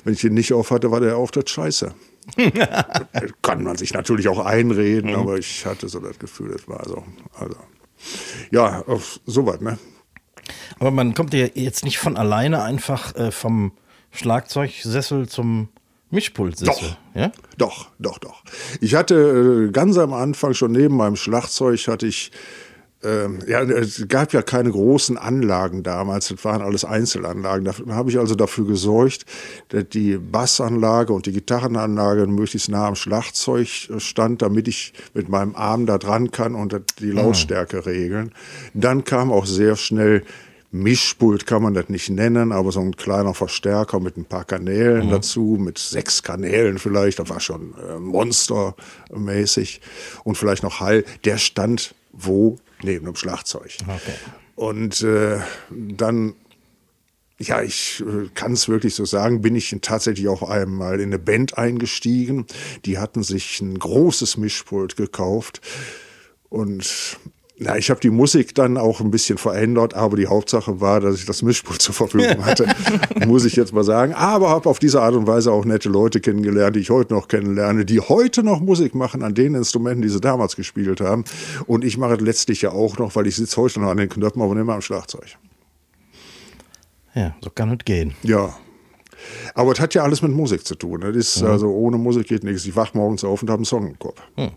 [0.04, 1.94] Wenn ich den nicht auf hatte, war der auf der Scheiße.
[3.42, 5.16] Kann man sich natürlich auch einreden, mhm.
[5.16, 7.02] aber ich hatte so das Gefühl, das war so.
[7.38, 7.56] Also,
[8.50, 8.82] ja,
[9.26, 9.78] so weit, ne?
[10.78, 13.72] Aber man kommt ja jetzt nicht von alleine einfach äh, vom
[14.12, 15.68] Schlagzeugsessel zum
[16.10, 16.74] Mischpultsessel.
[16.74, 17.32] Doch, ja?
[17.56, 18.42] doch, doch, doch.
[18.80, 22.32] Ich hatte äh, ganz am Anfang schon neben meinem Schlagzeug hatte ich
[23.02, 27.64] ähm, ja, es gab ja keine großen Anlagen damals, das waren alles Einzelanlagen.
[27.64, 29.24] Da habe ich also dafür gesorgt,
[29.68, 35.54] dass die Bassanlage und die Gitarrenanlage möglichst nah am Schlagzeug stand, damit ich mit meinem
[35.56, 37.10] Arm da dran kann und die.
[37.10, 37.82] Lautstärke mhm.
[37.82, 38.32] regeln.
[38.74, 40.22] Dann kam auch sehr schnell
[40.72, 45.06] Mischpult kann man das nicht nennen, aber so ein kleiner Verstärker mit ein paar Kanälen
[45.06, 45.10] mhm.
[45.10, 49.80] dazu, mit sechs Kanälen vielleicht, das war schon äh, monstermäßig
[50.22, 52.56] und vielleicht noch Hall, der stand wo?
[52.82, 53.76] Neben dem Schlagzeug.
[53.86, 54.14] Okay.
[54.56, 55.38] Und äh,
[55.70, 56.34] dann
[57.40, 61.18] ja, ich äh, kann es wirklich so sagen, bin ich tatsächlich auch einmal in eine
[61.18, 62.46] Band eingestiegen.
[62.84, 65.62] Die hatten sich ein großes Mischpult gekauft.
[66.50, 67.18] Und
[67.62, 71.16] na, ich habe die Musik dann auch ein bisschen verändert, aber die Hauptsache war, dass
[71.16, 72.66] ich das Mischpult zur Verfügung hatte,
[73.26, 74.14] muss ich jetzt mal sagen.
[74.14, 77.28] Aber habe auf diese Art und Weise auch nette Leute kennengelernt, die ich heute noch
[77.28, 81.24] kennenlerne, die heute noch Musik machen an den Instrumenten, die sie damals gespielt haben.
[81.66, 84.08] Und ich mache es letztlich ja auch noch, weil ich sitze heute noch an den
[84.08, 85.36] Knöpfen, aber nicht mehr am Schlagzeug.
[87.14, 88.14] Ja, so kann es gehen.
[88.22, 88.56] Ja.
[89.54, 91.02] Aber es hat ja alles mit Musik zu tun.
[91.02, 91.48] Das ist, mhm.
[91.48, 92.64] also ohne Musik geht nichts.
[92.64, 94.18] Ich wach morgens auf und habe einen Song im Kopf.
[94.38, 94.52] Mhm.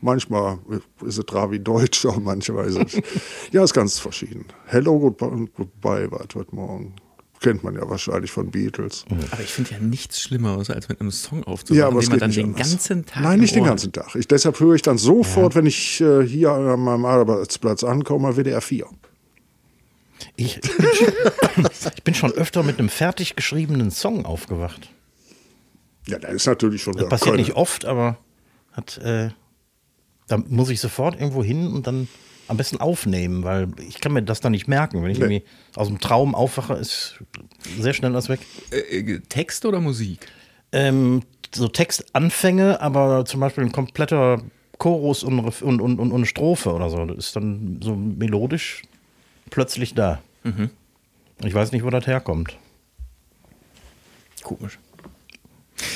[0.00, 0.58] Manchmal
[1.04, 3.02] ist es Ravi Deutsch, auch manchmal ist es.
[3.52, 4.44] ja, ist ganz verschieden.
[4.66, 6.94] Hello, Goodbye Goodbye war heute Morgen.
[7.40, 9.04] Kennt man ja wahrscheinlich von Beatles.
[9.30, 12.18] Aber ich finde ja nichts Schlimmeres, als mit einem Song aufzumachen, Ja, aber den man
[12.18, 12.70] dann den anders.
[12.70, 14.14] ganzen Tag Nein, nicht den ganzen Tag.
[14.14, 18.62] Ich, deshalb höre ich dann sofort, wenn ich äh, hier an meinem Arbeitsplatz ankomme, WDR
[18.62, 18.86] 4.
[20.36, 20.60] Ich,
[21.94, 24.88] ich bin schon öfter mit einem fertig geschriebenen Song aufgewacht.
[26.06, 27.40] Ja, das ist natürlich schon Das passiert Köln.
[27.40, 28.16] nicht oft, aber
[28.72, 29.28] hat, äh,
[30.28, 32.08] da muss ich sofort irgendwo hin und dann
[32.48, 35.02] am besten aufnehmen, weil ich kann mir das dann nicht merken.
[35.02, 35.24] Wenn ich Nee.
[35.24, 35.42] irgendwie
[35.74, 37.18] aus dem Traum aufwache, ist
[37.78, 38.40] sehr schnell das weg.
[38.70, 40.26] Äh, äh, Text oder Musik?
[40.72, 41.22] Ähm,
[41.54, 44.42] so Textanfänge, aber zum Beispiel ein kompletter
[44.78, 47.04] Chorus und, und, und, und, und eine Strophe oder so.
[47.06, 48.82] Das ist dann so melodisch
[49.50, 50.20] plötzlich da.
[51.44, 52.56] Ich weiß nicht, wo das herkommt.
[54.42, 54.78] Komisch.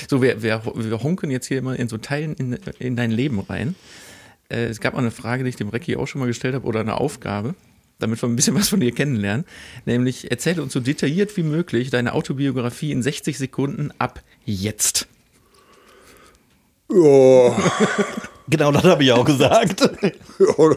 [0.08, 3.38] So, wir, wir, wir honken jetzt hier immer in so Teilen in, in dein Leben
[3.40, 3.74] rein.
[4.50, 6.66] Äh, es gab mal eine Frage, die ich dem Recki auch schon mal gestellt habe,
[6.66, 7.54] oder eine Aufgabe,
[7.98, 9.46] damit wir ein bisschen was von dir kennenlernen.
[9.86, 15.08] Nämlich, erzähle uns so detailliert wie möglich deine Autobiografie in 60 Sekunden ab jetzt.
[16.90, 17.56] Ja,
[18.50, 19.80] Genau, das habe ich auch gesagt.
[20.38, 20.76] ja,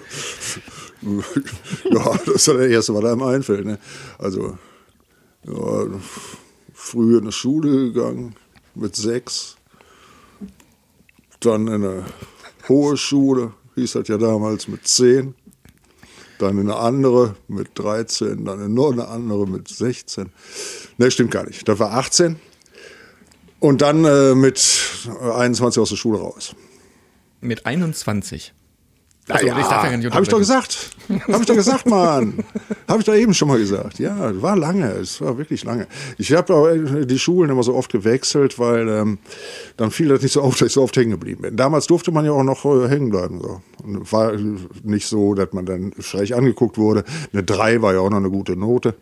[1.90, 3.66] ja, das ist ja das Erste, was einem einfällt.
[3.66, 3.80] Ne?
[4.20, 4.60] Also,
[5.46, 5.86] ja,
[6.72, 8.36] früh in die Schule gegangen,
[8.76, 9.58] mit sechs.
[11.40, 12.06] Dann in eine
[12.70, 15.36] hohe Schule, hieß das ja damals, mit zehn.
[16.40, 20.30] Dann in eine andere mit 13, dann noch eine andere mit 16.
[20.98, 21.68] Ne, stimmt gar nicht.
[21.68, 22.38] Das war 18.
[23.60, 24.60] Und dann äh, mit
[25.22, 26.56] 21 aus der Schule raus.
[27.40, 28.54] Mit 21.
[29.30, 30.90] Achso, ja, ich darf ja gar nicht habe ich doch gesagt.
[31.10, 32.44] Habe ich doch gesagt, Mann.
[32.90, 34.00] habe ich doch eben schon mal gesagt.
[34.00, 34.92] Ja, war lange.
[34.92, 35.88] Es war wirklich lange.
[36.18, 39.20] Ich habe auch äh, die Schulen immer so oft gewechselt, weil ähm,
[39.78, 41.56] dann fiel das nicht so auf, dass ich so oft hängen geblieben bin.
[41.56, 43.40] Damals durfte man ja auch noch äh, hängen bleiben.
[43.42, 43.62] So.
[43.82, 44.34] Und war
[44.84, 47.06] nicht so, dass man dann schräg angeguckt wurde.
[47.32, 48.96] Eine 3 war ja auch noch eine gute Note.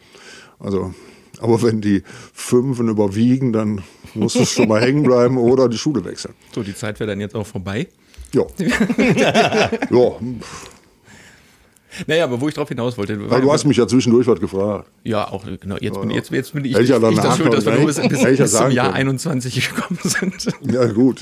[0.59, 0.93] Also,
[1.39, 2.03] aber wenn die
[2.33, 3.81] Fünfen überwiegen, dann
[4.13, 6.35] musst du schon mal hängen bleiben oder die Schule wechseln.
[6.53, 7.87] So, die Zeit wäre dann jetzt auch vorbei.
[8.33, 8.43] Ja.
[8.97, 9.69] ja,
[12.07, 13.29] Naja, aber wo ich drauf hinaus wollte.
[13.29, 14.89] weil du hast mich ja zwischendurch was gefragt.
[15.03, 15.77] Ja, auch genau.
[15.79, 17.99] Jetzt bin, jetzt, jetzt bin ich, ich ja ich, das schuld, dass wir nur bis,
[17.99, 19.09] bis, ja bis zum sagen Jahr können.
[19.09, 20.47] 21 gekommen sind.
[20.71, 21.21] Ja, gut.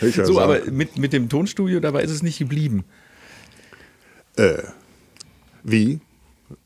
[0.00, 0.44] Ich ja So, sagen.
[0.64, 2.84] aber mit, mit dem Tonstudio, dabei ist es nicht geblieben.
[4.36, 4.62] Äh,
[5.62, 6.00] wie?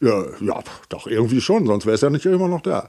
[0.01, 2.88] Ja, ja, doch, irgendwie schon, sonst wäre es ja nicht immer noch da.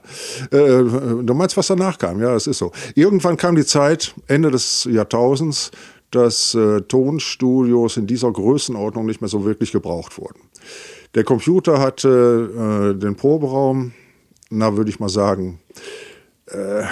[0.52, 2.20] Äh, du meinst, was danach kam?
[2.20, 2.70] Ja, es ist so.
[2.94, 5.72] Irgendwann kam die Zeit, Ende des Jahrtausends,
[6.10, 10.40] dass äh, Tonstudios in dieser Größenordnung nicht mehr so wirklich gebraucht wurden.
[11.14, 13.92] Der Computer hatte äh, den Proberaum,
[14.50, 15.60] na, würde ich mal sagen,
[16.46, 16.84] äh,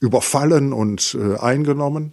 [0.00, 2.12] überfallen und äh, eingenommen.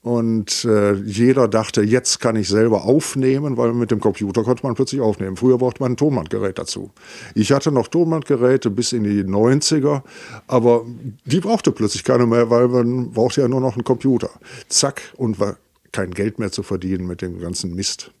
[0.00, 4.74] Und äh, jeder dachte, jetzt kann ich selber aufnehmen, weil mit dem Computer konnte man
[4.74, 5.36] plötzlich aufnehmen.
[5.36, 6.92] Früher brauchte man ein Tonbandgerät dazu.
[7.34, 10.02] Ich hatte noch Tonbandgeräte bis in die 90er,
[10.46, 10.84] aber
[11.24, 14.30] die brauchte plötzlich keine mehr, weil man brauchte ja nur noch einen Computer.
[14.68, 15.56] Zack, und war
[15.90, 18.12] kein Geld mehr zu verdienen mit dem ganzen Mist.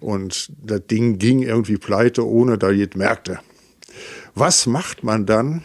[0.00, 3.40] Und das Ding ging irgendwie pleite, ohne da jeder merkte.
[4.34, 5.62] Was macht man dann?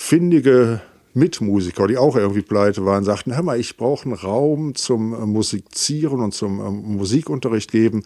[0.00, 0.80] findige
[1.14, 5.26] Mitmusiker, die auch irgendwie pleite waren, sagten, hör mal, ich brauche einen Raum zum äh,
[5.26, 8.04] Musizieren und zum ähm, Musikunterricht geben.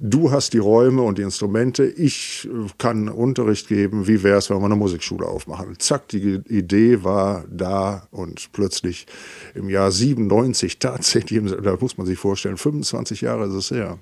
[0.00, 4.06] Du hast die Räume und die Instrumente, ich äh, kann Unterricht geben.
[4.06, 5.78] Wie wäre es, wenn wir eine Musikschule aufmachen?
[5.78, 9.06] Zack, die Idee war da und plötzlich
[9.54, 13.98] im Jahr 97 tatsächlich, da muss man sich vorstellen, 25 Jahre ist es her.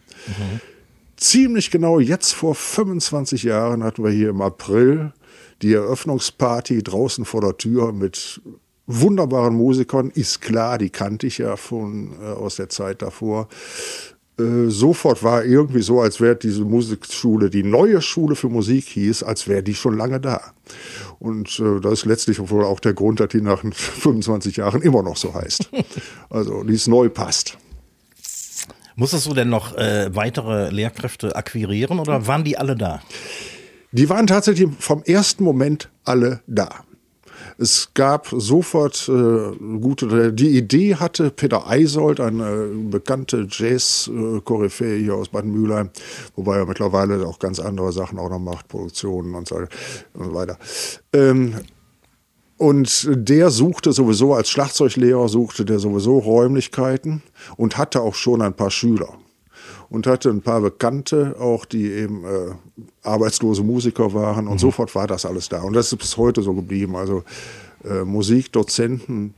[1.17, 5.13] Ziemlich genau jetzt vor 25 Jahren hatten wir hier im April
[5.63, 8.41] die Eröffnungsparty draußen vor der Tür mit
[8.87, 10.11] wunderbaren Musikern.
[10.11, 13.49] Ist klar, die kannte ich ja von äh, aus der Zeit davor.
[14.39, 19.23] Äh, sofort war irgendwie so, als wäre diese Musikschule, die neue Schule für Musik hieß,
[19.23, 20.41] als wäre die schon lange da.
[21.19, 25.03] Und äh, das ist letztlich wohl auch der Grund, dass die nach 25 Jahren immer
[25.03, 25.71] noch so heißt.
[26.29, 27.57] Also, die es neu passt.
[28.97, 33.01] Musstest du denn noch äh, weitere Lehrkräfte akquirieren oder waren die alle da?
[33.97, 36.69] Die waren tatsächlich vom ersten Moment alle da.
[37.57, 45.31] Es gab sofort äh, gute, die Idee hatte Peter Eisold, eine bekannte Jazz-Koryphäe hier aus
[45.31, 45.89] Bad Mülheim,
[46.35, 50.35] wobei er mittlerweile auch ganz andere Sachen auch noch macht, Produktionen und so, und so
[50.35, 50.59] weiter.
[51.15, 51.55] Ähm,
[52.59, 57.23] und der suchte sowieso als Schlagzeuglehrer, suchte der sowieso Räumlichkeiten
[57.57, 59.17] und hatte auch schon ein paar Schüler.
[59.97, 62.51] Und hatte ein paar Bekannte auch, die eben äh,
[63.03, 64.47] arbeitslose Musiker waren.
[64.47, 65.63] Und sofort war das alles da.
[65.63, 66.97] Und das ist bis heute so geblieben.
[66.97, 67.25] Also
[67.83, 69.33] äh, Musikdozenten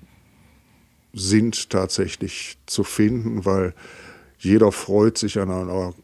[1.12, 3.72] sind tatsächlich zu finden, weil
[4.40, 5.94] jeder freut sich an einer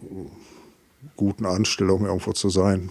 [1.16, 2.90] guten Anstellung irgendwo zu sein.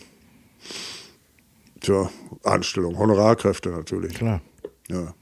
[1.80, 2.10] Tja,
[2.44, 4.16] Anstellung, Honorarkräfte natürlich.
[4.16, 4.42] Klar.
[4.90, 5.14] Ja.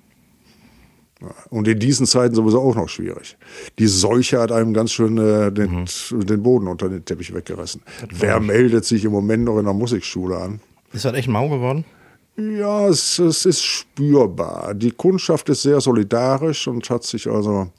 [1.49, 3.37] Und in diesen Zeiten sowieso auch noch schwierig.
[3.77, 6.25] Die Seuche hat einem ganz schön äh, den, mhm.
[6.25, 7.81] den, Boden unter den Teppich weggerissen.
[8.09, 10.61] Wer meldet sich im Moment noch in der Musikschule an?
[10.93, 11.85] Ist das echt mau geworden?
[12.37, 14.73] Ja, es, es ist spürbar.
[14.73, 17.69] Die Kundschaft ist sehr solidarisch und hat sich also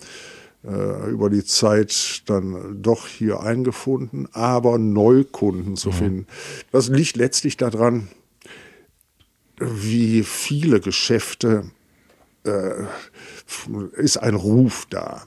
[0.64, 5.94] äh, über die Zeit dann doch hier eingefunden, aber Neukunden zu mhm.
[5.94, 6.26] finden.
[6.70, 8.09] Das liegt letztlich daran,
[9.59, 11.64] wie viele Geschäfte
[12.44, 12.85] äh,
[13.97, 15.23] ist ein Ruf da,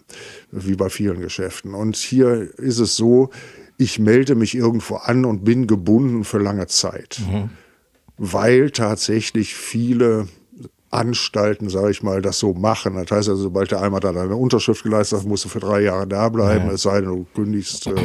[0.52, 1.74] wie bei vielen Geschäften.
[1.74, 3.30] Und hier ist es so,
[3.78, 7.50] ich melde mich irgendwo an und bin gebunden für lange Zeit, mhm.
[8.18, 10.28] weil tatsächlich viele
[10.92, 12.96] Anstalten, sage ich mal, das so machen.
[12.96, 15.82] Das heißt also, sobald der einmal da eine Unterschrift geleistet hat, musst du für drei
[15.82, 16.74] Jahre da bleiben, ja.
[16.74, 17.96] es sei denn, du kündigst äh,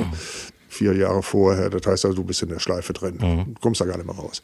[0.68, 1.70] vier Jahre vorher.
[1.70, 3.54] Das heißt also, du bist in der Schleife drin, mhm.
[3.54, 4.42] du kommst da gar nicht mehr raus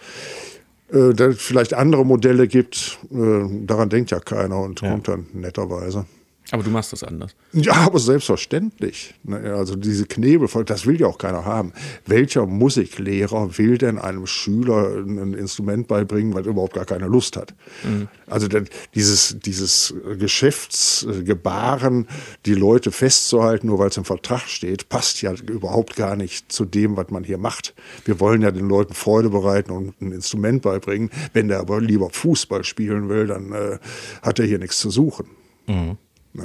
[0.92, 4.90] äh, da vielleicht andere Modelle gibt, äh, daran denkt ja keiner und ja.
[4.90, 6.06] kommt dann netterweise.
[6.52, 7.34] Aber du machst das anders.
[7.52, 9.14] Ja, aber selbstverständlich.
[9.24, 11.72] Ne, also diese Knebel, das will ja auch keiner haben.
[12.06, 17.36] Welcher Musiklehrer will denn einem Schüler ein Instrument beibringen, weil er überhaupt gar keine Lust
[17.36, 17.52] hat?
[17.82, 18.06] Mhm.
[18.28, 18.46] Also
[18.94, 22.06] dieses, dieses Geschäftsgebaren,
[22.44, 26.64] die Leute festzuhalten, nur weil es im Vertrag steht, passt ja überhaupt gar nicht zu
[26.64, 27.74] dem, was man hier macht.
[28.04, 31.10] Wir wollen ja den Leuten Freude bereiten und ein Instrument beibringen.
[31.32, 33.78] Wenn der aber lieber Fußball spielen will, dann äh,
[34.22, 35.26] hat er hier nichts zu suchen.
[35.66, 35.98] Mhm.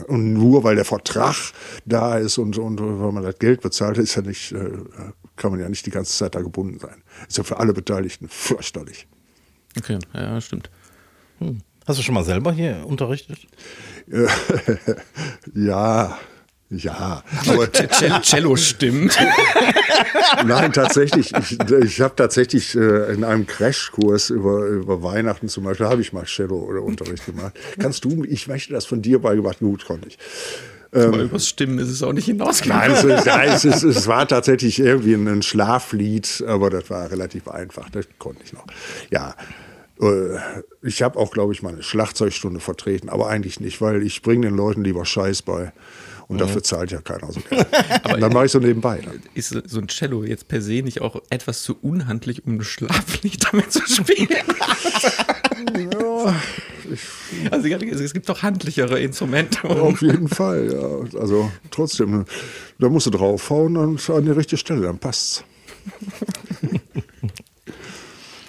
[0.07, 1.35] Und nur weil der Vertrag
[1.85, 4.69] da ist und, und weil man das Geld bezahlt, ist ja nicht, äh,
[5.35, 7.03] kann man ja nicht die ganze Zeit da gebunden sein.
[7.27, 9.07] Ist ja für alle Beteiligten fürchterlich.
[9.77, 10.69] Okay, ja, stimmt.
[11.39, 11.61] Hm.
[11.87, 13.39] Hast du schon mal selber hier unterrichtet?
[15.53, 16.17] ja,
[16.71, 17.69] ja, aber
[18.21, 19.17] Cello stimmt.
[20.45, 21.33] Nein, tatsächlich.
[21.35, 26.13] Ich, ich habe tatsächlich äh, in einem Crashkurs über, über Weihnachten zum Beispiel, habe ich
[26.13, 27.53] mal Cello oder Unterricht gemacht.
[27.77, 30.17] Kannst du, ich möchte das von dir beigebracht, gut konnte ich.
[30.93, 32.91] Ähm, Aber übers Stimmen ist es auch nicht hinausgegangen.
[32.91, 37.11] Nein, es, ist, ja, es, ist, es, war tatsächlich irgendwie ein Schlaflied, aber das war
[37.11, 37.89] relativ einfach.
[37.89, 38.65] Das konnte ich noch.
[39.09, 39.35] Ja,
[40.01, 40.37] äh,
[40.81, 44.47] ich habe auch, glaube ich, mal eine Schlagzeugstunde vertreten, aber eigentlich nicht, weil ich bringe
[44.47, 45.73] den Leuten lieber Scheiß bei.
[46.31, 46.39] Und mhm.
[46.39, 47.65] dafür zahlt ja keiner so gerne.
[48.03, 49.01] Aber dann mache ich so nebenbei.
[49.03, 49.21] Dann.
[49.33, 53.45] Ist so ein Cello jetzt per se nicht auch etwas zu unhandlich, um ein Schlaflied
[53.51, 54.29] damit zu spielen?
[55.91, 56.35] ja,
[57.51, 59.61] also es gibt doch handlichere Instrumente.
[59.65, 61.19] Auf jeden Fall, ja.
[61.19, 62.23] Also trotzdem,
[62.79, 65.43] da musst du draufhauen und an die richtige Stelle, dann passt's.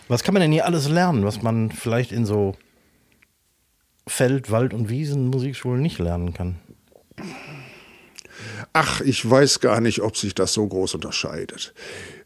[0.07, 2.55] Was kann man denn hier alles lernen, was man vielleicht in so
[4.07, 6.61] Feld-, Wald- und Wiesen-Musikschulen nicht lernen kann?
[8.73, 11.75] Ach, ich weiß gar nicht, ob sich das so groß unterscheidet.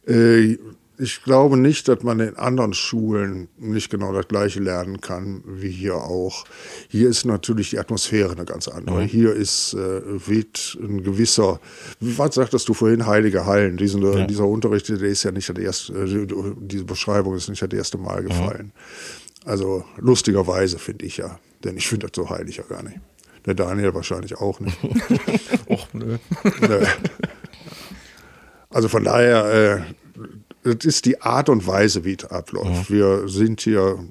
[0.06, 0.58] Äh,
[0.98, 5.70] ich glaube nicht, dass man in anderen Schulen nicht genau das Gleiche lernen kann wie
[5.70, 6.44] hier auch.
[6.88, 9.02] Hier ist natürlich die Atmosphäre eine ganz andere.
[9.02, 9.06] Mhm.
[9.06, 11.60] Hier ist äh, weht ein gewisser,
[12.00, 13.76] was sagtest du vorhin, heilige Hallen.
[13.76, 14.26] Diesen, ja.
[14.26, 16.26] Dieser Unterricht, der ist ja nicht das erste, äh,
[16.60, 18.28] diese Beschreibung ist nicht das erste Mal mhm.
[18.28, 18.66] gefallen.
[18.66, 19.50] Mhm.
[19.50, 22.98] Also lustigerweise finde ich ja, denn ich finde das so heilig ja gar nicht.
[23.46, 24.76] Der Daniel wahrscheinlich auch nicht.
[25.68, 26.18] Och, nö.
[28.70, 29.84] Also von daher,
[30.64, 32.90] äh, das ist die Art und Weise, wie es abläuft.
[32.90, 32.94] Mhm.
[32.94, 34.04] Wir sind hier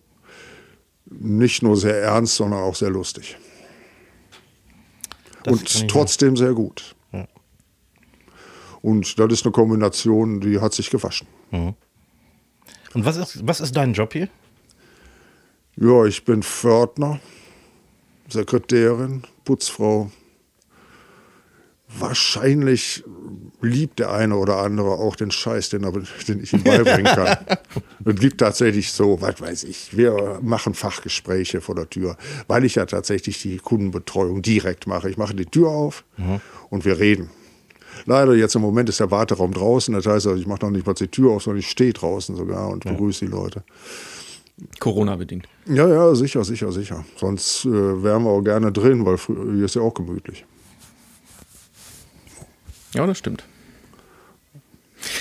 [1.06, 3.38] nicht nur sehr ernst, sondern auch sehr lustig.
[5.44, 6.96] Das und trotzdem sehr gut.
[7.12, 7.28] Ja.
[8.82, 11.28] Und das ist eine Kombination, die hat sich gewaschen.
[11.52, 11.76] Mhm.
[12.94, 14.30] Und was ist, was ist dein Job hier?
[15.76, 17.20] Ja, ich bin Pförtner.
[18.30, 20.12] Sekretärin, Putzfrau.
[21.88, 23.04] Wahrscheinlich
[23.62, 25.84] liebt der eine oder andere auch den Scheiß, den,
[26.28, 27.38] den ich ihm beibringen kann.
[28.08, 32.76] Es gibt tatsächlich so, was weiß ich, wir machen Fachgespräche vor der Tür, weil ich
[32.76, 35.10] ja tatsächlich die Kundenbetreuung direkt mache.
[35.10, 36.40] Ich mache die Tür auf mhm.
[36.70, 37.32] und wir reden.
[38.06, 40.86] Leider jetzt im Moment ist der Warteraum draußen, das heißt, also ich mache noch nicht
[40.86, 43.64] mal die Tür auf, sondern ich stehe draußen sogar und begrüße die Leute.
[44.80, 45.48] Corona-bedingt.
[45.68, 47.06] Ja, ja, sicher, sicher, sicher.
[47.18, 50.46] Sonst äh, wären wir auch gerne drin, weil hier ist ja auch gemütlich.
[52.94, 53.44] Ja, das stimmt.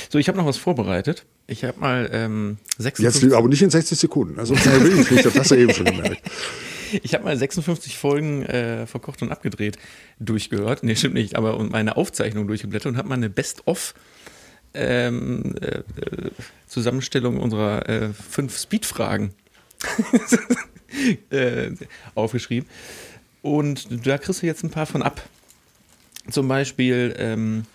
[0.09, 1.27] So, ich habe noch was vorbereitet.
[1.47, 4.39] Ich habe mal ähm, 56 Jetzt aber nicht in 60 Sekunden.
[4.39, 6.23] Also will ich nicht, das hast du eben schon gemerkt.
[7.03, 9.79] Ich habe mal 56 Folgen äh, verkocht und abgedreht
[10.21, 10.85] durchgehört.
[10.85, 13.95] Nee, stimmt nicht, aber meine Aufzeichnung durchgeblättert und habe mal eine Best-of
[14.75, 15.83] ähm, äh,
[16.67, 19.35] Zusammenstellung unserer äh, fünf Speed-Fragen
[21.31, 21.71] äh,
[22.15, 22.69] aufgeschrieben.
[23.43, 25.23] Und da kriegst du jetzt ein paar von ab.
[26.31, 27.67] Zum Beispiel, ähm,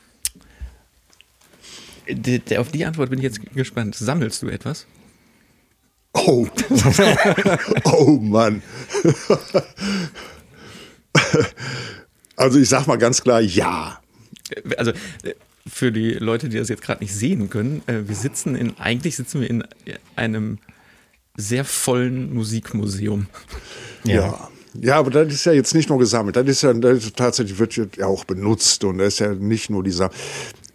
[2.07, 3.95] die, die, auf die Antwort bin ich jetzt gespannt.
[3.95, 4.87] Sammelst du etwas?
[6.13, 6.47] Oh,
[7.83, 8.63] oh Mann.
[12.35, 14.01] also ich sag mal ganz klar, ja.
[14.77, 14.91] Also
[15.23, 15.35] äh,
[15.67, 19.15] für die Leute, die das jetzt gerade nicht sehen können, äh, wir sitzen in, eigentlich
[19.15, 19.63] sitzen wir in
[20.15, 20.59] einem
[21.37, 23.27] sehr vollen Musikmuseum.
[24.03, 24.15] Ja.
[24.15, 24.49] ja.
[24.75, 27.57] Ja, aber das ist ja jetzt nicht nur gesammelt, das ist ja das ist tatsächlich
[27.57, 30.11] wird ja auch benutzt und das ist ja nicht nur dieser.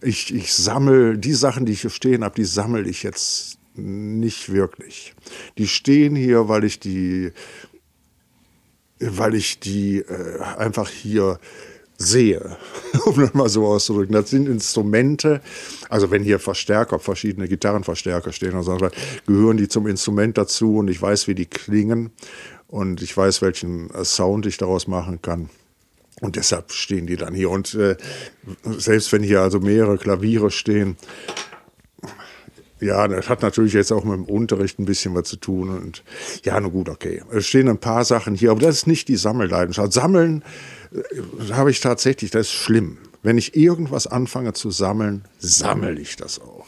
[0.02, 4.52] Ich, ich sammle die Sachen, die ich hier stehen habe, die sammle ich jetzt nicht
[4.52, 5.14] wirklich.
[5.58, 7.32] Die stehen hier, weil ich die,
[8.98, 11.38] weil ich die äh, einfach hier
[11.96, 12.56] sehe,
[13.04, 14.14] um das mal so auszudrücken.
[14.14, 15.40] Das sind Instrumente,
[15.88, 18.88] also wenn hier Verstärker, verschiedene Gitarrenverstärker stehen, oder so,
[19.26, 22.10] gehören die zum Instrument dazu und ich weiß, wie die klingen
[22.68, 25.50] und ich weiß, welchen Sound ich daraus machen kann.
[26.20, 27.50] Und deshalb stehen die dann hier.
[27.50, 27.96] Und äh,
[28.64, 30.96] selbst wenn hier also mehrere Klaviere stehen,
[32.80, 35.68] ja, das hat natürlich jetzt auch mit dem Unterricht ein bisschen was zu tun.
[35.70, 36.02] Und
[36.44, 37.22] ja, na gut, okay.
[37.32, 39.92] Es stehen ein paar Sachen hier, aber das ist nicht die Sammelleidenschaft.
[39.92, 40.42] Sammeln
[40.92, 42.98] äh, habe ich tatsächlich, das ist schlimm.
[43.22, 46.66] Wenn ich irgendwas anfange zu sammeln, sammle ich das auch.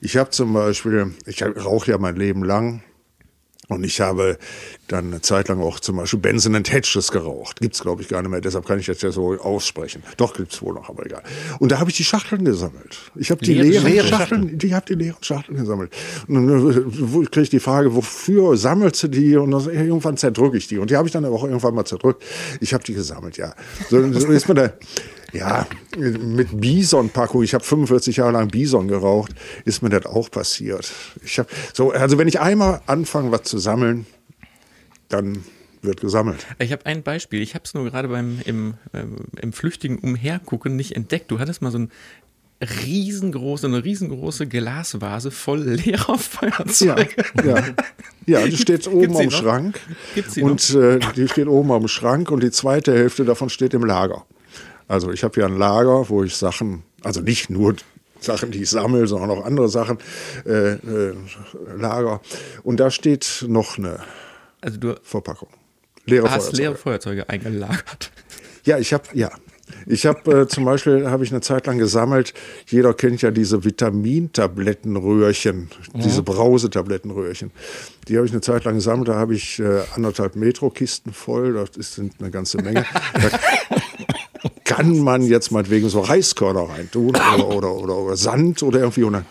[0.00, 2.82] Ich habe zum Beispiel, ich rauche ja mein Leben lang
[3.68, 4.38] und ich habe
[4.88, 7.60] dann eine Zeit lang auch zum Beispiel Benson and Hedges geraucht.
[7.60, 10.02] Gibt's glaube ich gar nicht mehr, deshalb kann ich das ja so aussprechen.
[10.16, 11.22] Doch gibt's wohl noch, aber egal.
[11.58, 12.98] Und da habe ich die Schachteln gesammelt.
[13.14, 15.92] Ich habe die leeren, leeren Schachteln, die habe die leeren Schachteln gesammelt.
[16.26, 19.36] Und dann äh, kriege ich die Frage, wofür sammelst du die?
[19.36, 20.78] Und dann, irgendwann zerdrücke ich die.
[20.78, 22.22] Und die habe ich dann auch irgendwann mal zerdrückt.
[22.60, 23.54] Ich habe die gesammelt, ja.
[23.90, 24.72] So, so ist mir da
[25.32, 29.32] ja, mit Bison-Packung, ich habe 45 Jahre lang Bison geraucht,
[29.64, 30.90] ist mir das auch passiert.
[31.22, 34.06] Ich hab, so, also wenn ich einmal anfange, was zu sammeln,
[35.08, 35.44] dann
[35.82, 36.46] wird gesammelt.
[36.58, 37.40] Ich habe ein Beispiel.
[37.42, 39.04] Ich habe es nur gerade beim im, äh,
[39.40, 41.30] im flüchtigen Umhergucken nicht entdeckt.
[41.30, 41.90] Du hattest mal so ein
[42.60, 47.24] riesengroße, eine riesengroße Glasvase voll leerer Feuerzeuge.
[47.36, 47.64] Ja, ja.
[48.26, 49.78] ja die steht oben am Schrank.
[50.14, 53.74] Gibt's sie und äh, die steht oben am Schrank und die zweite Hälfte davon steht
[53.74, 54.26] im Lager.
[54.88, 57.76] Also ich habe ja ein Lager, wo ich Sachen, also nicht nur
[58.20, 59.98] Sachen, die ich sammle, sondern auch andere Sachen,
[60.44, 61.14] äh, äh,
[61.76, 62.20] Lager.
[62.64, 64.00] Und da steht noch eine
[64.60, 65.48] also du Verpackung.
[66.04, 66.62] Leere hast Feuerzeuge.
[66.62, 68.10] leere Feuerzeuge eingelagert.
[68.64, 69.30] Ja, ich habe, ja.
[69.86, 72.32] Ich habe äh, zum Beispiel, habe ich eine Zeit lang gesammelt,
[72.66, 76.00] jeder kennt ja diese Vitamintablettenröhrchen, mhm.
[76.00, 77.50] diese Brausetablettenröhrchen.
[78.08, 81.76] Die habe ich eine Zeit lang gesammelt, da habe ich äh, anderthalb Metro-Kisten voll, das
[81.76, 82.86] ist eine ganze Menge.
[83.12, 83.76] da
[84.68, 89.14] kann man jetzt meinetwegen so Reiskörner reintun oder, oder, oder, oder Sand oder irgendwie und
[89.14, 89.24] dann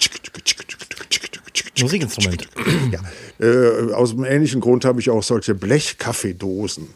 [1.79, 2.47] Musikinstrument.
[2.91, 2.99] Ja.
[3.39, 6.87] Äh, aus einem ähnlichen Grund habe ich auch solche Blechkaffeedosen.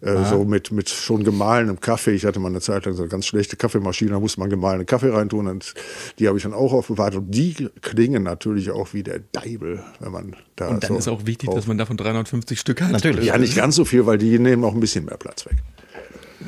[0.00, 0.24] Äh, ah.
[0.24, 2.12] so mit, mit schon gemahlenem Kaffee.
[2.12, 4.86] Ich hatte mal eine Zeit lang so eine ganz schlechte Kaffeemaschine, da musste man gemahlenen
[4.86, 5.74] Kaffee reintun und
[6.18, 7.14] die habe ich dann auch aufbewahrt.
[7.16, 10.68] Und die klingen natürlich auch wie der Deibel, wenn man da.
[10.68, 12.92] Und dann so ist auch wichtig, dass man davon 350 Stück hat.
[12.92, 13.26] Natürlich.
[13.26, 15.56] Ja, nicht ganz so viel, weil die nehmen auch ein bisschen mehr Platz weg.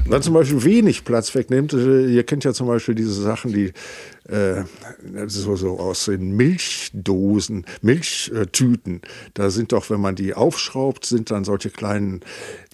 [0.09, 1.73] Dann zum Beispiel wenig Platz wegnimmt.
[1.73, 3.73] Äh, ihr kennt ja zum Beispiel diese Sachen, die
[4.29, 4.65] äh,
[5.27, 9.01] so, so aus den Milchdosen, Milchtüten.
[9.35, 12.21] Da sind doch, wenn man die aufschraubt, sind dann solche kleinen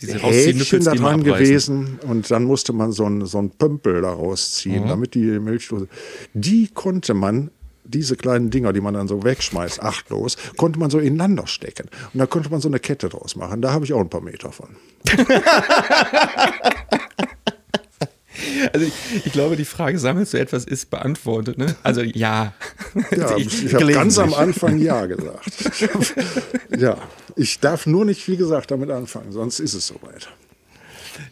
[0.01, 1.99] diese Häkchen da dran gewesen.
[2.07, 4.89] Und dann musste man so ein, so ein Pömpel daraus ziehen, mhm.
[4.89, 5.89] damit die Milchdose.
[6.35, 7.51] Die konnte man
[7.85, 11.89] diese kleinen Dinger, die man dann so wegschmeißt, achtlos, konnte man so ineinander stecken.
[12.13, 13.63] Und da konnte man so eine Kette draus machen.
[13.63, 14.69] Da habe ich auch ein paar Meter von.
[18.73, 21.59] Also ich, ich, glaube, die Frage, sammelst du etwas, ist beantwortet.
[21.59, 21.77] Ne?
[21.83, 22.55] Also ja.
[23.15, 25.65] ja ich, ich habe ganz am Anfang ja gesagt.
[26.77, 26.97] ja,
[27.37, 30.29] ich darf nur nicht, wie gesagt, damit anfangen, sonst ist es soweit.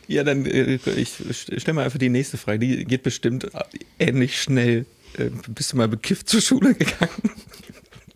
[0.06, 2.58] Ja, dann äh, ich stelle mal einfach die nächste Frage.
[2.58, 3.50] Die geht bestimmt
[3.98, 4.84] ähnlich schnell.
[5.18, 7.30] Äh, bist du mal bekifft zur Schule gegangen?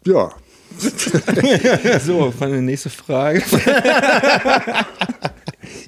[0.04, 0.34] Ja.
[2.04, 3.42] so, meine nächste Frage.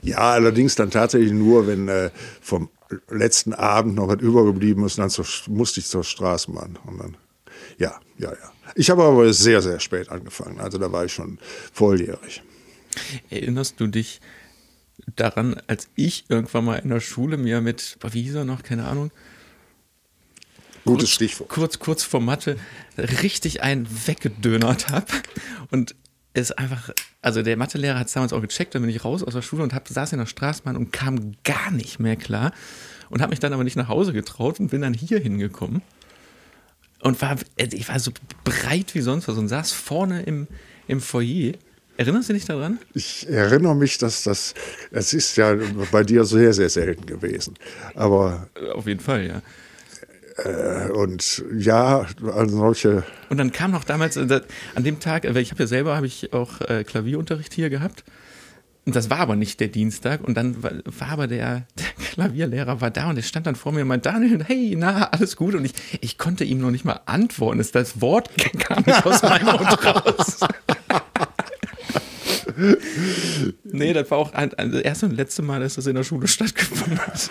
[0.02, 2.70] ja, allerdings dann tatsächlich nur, wenn äh, vom
[3.10, 6.78] letzten Abend noch was übergeblieben ist, dann zur, musste ich zur Straßenbahn.
[6.86, 7.16] Und dann,
[7.78, 8.52] ja, ja, ja.
[8.74, 10.60] Ich habe aber sehr, sehr spät angefangen.
[10.60, 11.38] Also da war ich schon
[11.72, 12.42] volljährig.
[13.30, 14.20] Erinnerst du dich
[15.14, 18.86] daran, als ich irgendwann mal in der Schule mir mit, wie hieß er noch, keine
[18.86, 19.10] Ahnung,
[20.86, 21.48] Gutes kurz, Stichwort.
[21.50, 22.56] Kurz, kurz vor Mathe
[22.96, 25.06] richtig einen weggedönert habe
[25.70, 25.94] und
[26.32, 26.90] es einfach,
[27.22, 29.62] also der Mathelehrer hat es damals auch gecheckt, dann bin ich raus aus der Schule
[29.62, 32.52] und hab, saß in der Straßenbahn und kam gar nicht mehr klar
[33.10, 35.82] und habe mich dann aber nicht nach Hause getraut und bin dann hier hingekommen
[37.00, 38.12] und war, ich war so
[38.44, 40.46] breit wie sonst was und saß vorne im,
[40.88, 41.52] im Foyer
[41.98, 42.78] Erinnerst du dich daran?
[42.92, 44.52] Ich erinnere mich, dass das,
[44.90, 45.56] es ist ja
[45.90, 47.54] bei dir sehr, sehr selten gewesen.
[47.94, 49.42] Aber, Auf jeden Fall, ja.
[50.36, 54.40] Äh, und ja, also solche, Und dann kam noch damals, äh,
[54.74, 57.70] an dem Tag, äh, weil ich habe ja selber, habe ich auch äh, Klavierunterricht hier
[57.70, 58.04] gehabt.
[58.84, 60.22] Und das war aber nicht der Dienstag.
[60.22, 63.72] Und dann war, war aber der, der Klavierlehrer war da und der stand dann vor
[63.72, 65.54] mir und meinte, Daniel, hey, na, alles gut.
[65.54, 67.64] Und ich, ich konnte ihm noch nicht mal antworten.
[67.72, 70.40] Das Wort kam nicht aus meinem Mund raus.
[73.64, 76.04] nee, das war auch ein, ein, das erste und letzte Mal, dass das in der
[76.04, 77.30] Schule stattgefunden hat.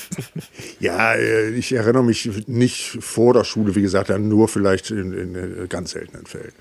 [0.80, 5.12] ja, äh, ich erinnere mich nicht vor der Schule, wie gesagt, dann nur vielleicht in,
[5.12, 6.52] in äh, ganz seltenen Fällen.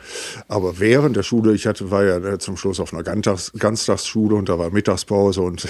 [0.47, 4.35] Aber während der Schule, ich hatte, war ja äh, zum Schluss auf einer Ganztags, Ganztagsschule
[4.35, 5.67] und da war Mittagspause und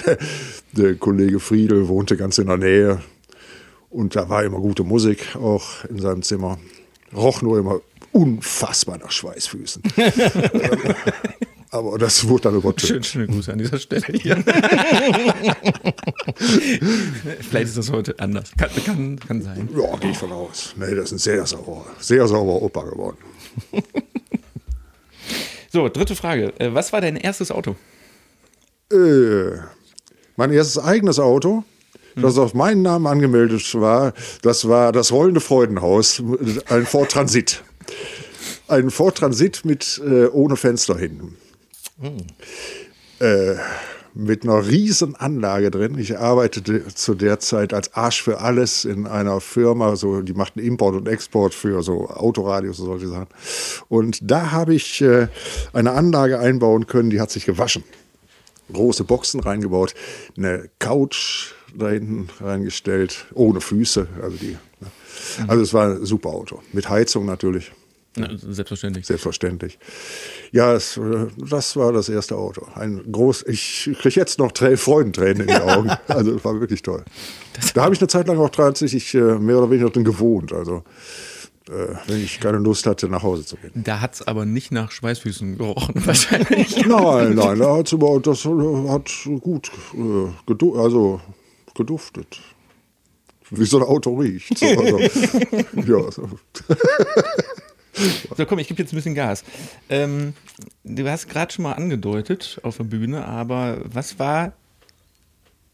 [0.73, 3.01] der Kollege Friedel wohnte ganz in der Nähe
[3.89, 6.57] und da war immer gute Musik auch in seinem Zimmer.
[7.15, 7.79] Roch nur immer
[8.15, 9.83] unfassbar nach Schweißfüßen.
[11.75, 12.87] Aber das wurde dann übertönt.
[12.87, 14.37] Schön, schöne Grüße an dieser Stelle hier.
[17.41, 18.51] Vielleicht ist das heute anders.
[18.57, 19.67] Kann, kann, kann sein.
[19.77, 20.73] Ja, gehe ich von aus.
[20.77, 23.17] Nee, das ist ein sehr sauber, sehr sauber Opa geworden.
[25.71, 26.53] So, dritte Frage.
[26.57, 27.75] Äh, Was war dein erstes Auto?
[28.93, 29.57] Äh,
[30.37, 31.65] mein erstes eigenes Auto,
[32.15, 36.23] das auf meinen Namen angemeldet war, das war das Rollende Freudenhaus,
[36.69, 37.61] ein Ford Transit.
[38.69, 41.35] Ein Ford Transit mit äh, ohne Fenster hinten.
[43.19, 43.55] Äh,
[44.13, 45.97] mit einer riesen Anlage drin.
[45.97, 50.59] Ich arbeitete zu der Zeit als Arsch für alles in einer Firma, so die machten
[50.59, 53.27] Import und Export für so Autoradios und solche Sachen.
[53.89, 55.27] Und da habe ich äh,
[55.73, 57.83] eine Anlage einbauen können, die hat sich gewaschen
[58.71, 59.93] große Boxen reingebaut,
[60.37, 64.07] eine Couch da hinten reingestellt, ohne Füße.
[64.21, 64.91] Also, die, ne.
[65.47, 66.61] also es war ein super Auto.
[66.71, 67.71] Mit Heizung natürlich,
[68.15, 69.05] Na, selbstverständlich.
[69.05, 69.79] selbstverständlich.
[70.51, 72.65] Ja, es, äh, das war das erste Auto.
[72.75, 75.91] Ein groß, ich kriege jetzt noch Trä Freudentränen in die Augen.
[76.07, 77.03] Also es war wirklich toll.
[77.73, 80.53] Da habe ich eine Zeit lang auch tatsächlich äh, mehr oder weniger drin gewohnt.
[80.53, 80.83] Also
[81.69, 83.71] äh, wenn ich keine Lust hatte, nach Hause zu gehen.
[83.73, 86.85] Da hat es aber nicht nach Schweißfüßen gerochen, wahrscheinlich.
[86.85, 89.11] Nein, nein, da hat's aber, das hat
[89.41, 91.21] gut äh, gedu also
[91.73, 92.39] geduftet.
[93.49, 94.57] Wie so ein Auto riecht.
[94.57, 96.29] So, also, ja, so.
[98.37, 99.43] So, komm, ich gebe jetzt ein bisschen Gas.
[99.89, 100.33] Ähm,
[100.83, 104.53] du hast gerade schon mal angedeutet auf der Bühne, aber was war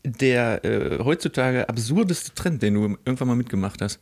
[0.04, 4.00] der äh, heutzutage absurdeste Trend, den du irgendwann mal mitgemacht hast?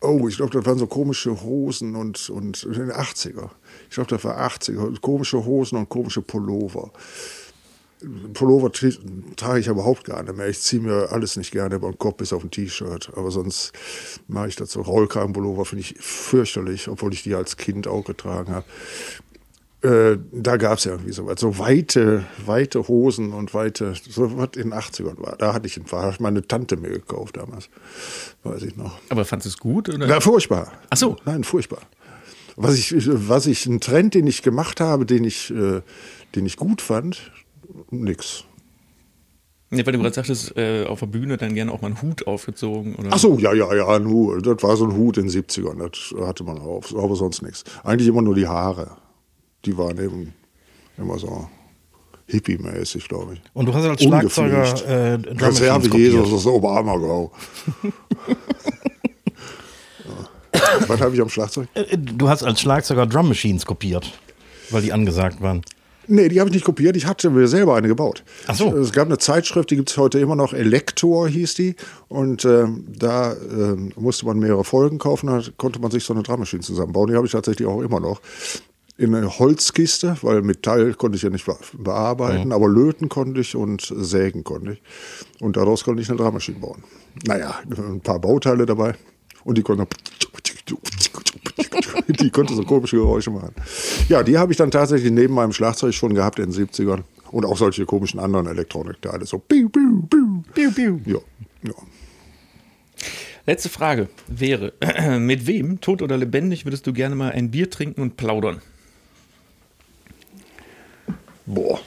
[0.00, 3.48] Oh, ich glaube, das waren so komische Hosen und, und in den 80er.
[3.88, 5.00] Ich glaube, das war 80er.
[5.00, 6.92] Komische Hosen und komische Pullover.
[8.32, 8.70] Pullover
[9.36, 10.48] trage ich überhaupt gar nicht mehr.
[10.48, 13.10] Ich ziehe mir alles nicht gerne über den Kopf bis auf ein T-Shirt.
[13.16, 13.72] Aber sonst
[14.28, 14.80] mache ich dazu.
[14.80, 18.66] Rollkragenpullover finde ich fürchterlich, obwohl ich die als Kind auch getragen habe.
[19.84, 21.40] Äh, da gab es ja irgendwie so was.
[21.40, 25.36] So weite, weite Hosen und weite, so was in den 80ern war.
[25.36, 26.14] Da hatte ich Fahrrad.
[26.14, 27.68] Hat meine Tante mir gekauft damals.
[28.44, 28.98] Weiß ich noch.
[29.10, 29.90] Aber fandest du es gut?
[29.90, 30.06] Oder?
[30.06, 30.72] Na, furchtbar.
[30.88, 31.16] Ach so.
[31.26, 31.82] Nein, furchtbar.
[32.56, 35.82] Was ich, was ich, ein Trend, den ich gemacht habe, den ich, äh,
[36.34, 37.30] den ich gut fand,
[37.90, 38.44] nix.
[39.70, 42.26] Ja, weil du gerade sagtest, äh, auf der Bühne dann gerne auch mal einen Hut
[42.26, 42.94] aufgezogen.
[42.94, 43.08] Oder?
[43.12, 44.46] Ach so, ja, ja, ja, ein Hut.
[44.46, 47.64] Das war so ein Hut in den 70ern, das hatte man auf, aber sonst nichts.
[47.82, 48.96] Eigentlich immer nur die Haare.
[49.64, 50.32] Die waren eben
[50.96, 51.48] immer so
[52.26, 53.42] hippie-mäßig, glaube ich.
[53.52, 56.16] Und du hast als Schlagzeuger äh, Machines Jesus kopiert.
[56.32, 57.32] aus Obama-Go.
[60.04, 60.80] ja.
[60.86, 61.68] Was habe ich am Schlagzeug?
[61.74, 64.12] Äh, Du hast als Schlagzeuger Drum Machines kopiert,
[64.70, 65.62] weil die angesagt waren.
[66.06, 66.96] Nee, die habe ich nicht kopiert.
[66.96, 68.24] Ich hatte mir selber eine gebaut.
[68.46, 68.76] Ach so.
[68.76, 70.52] Es gab eine Zeitschrift, die gibt es heute immer noch.
[70.52, 71.76] Elektor hieß die.
[72.08, 75.26] Und ähm, da ähm, musste man mehrere Folgen kaufen.
[75.28, 77.08] Da konnte man sich so eine Drummaschine zusammenbauen.
[77.10, 78.20] Die habe ich tatsächlich auch immer noch.
[78.96, 83.56] In eine Holzkiste, weil Metall konnte ich ja nicht be- bearbeiten, aber löten konnte ich
[83.56, 84.82] und sägen konnte ich.
[85.40, 86.84] Und daraus konnte ich eine Drummaschine bauen.
[87.26, 88.94] Naja, ein paar Bauteile dabei.
[89.42, 89.86] Und die konnte
[92.08, 93.54] die konnte so komische Geräusche machen.
[94.08, 97.02] Ja, die habe ich dann tatsächlich neben meinem Schlagzeug schon gehabt in den 70ern.
[97.30, 99.26] Und auch solche komischen anderen Elektronikteile.
[99.26, 100.42] So piu, piu, piu.
[100.54, 101.00] Piu, piu.
[101.04, 101.18] Ja,
[101.62, 101.74] ja.
[103.46, 104.72] Letzte Frage wäre:
[105.18, 108.60] Mit wem, tot oder lebendig, würdest du gerne mal ein Bier trinken und plaudern?
[111.46, 111.80] Boah.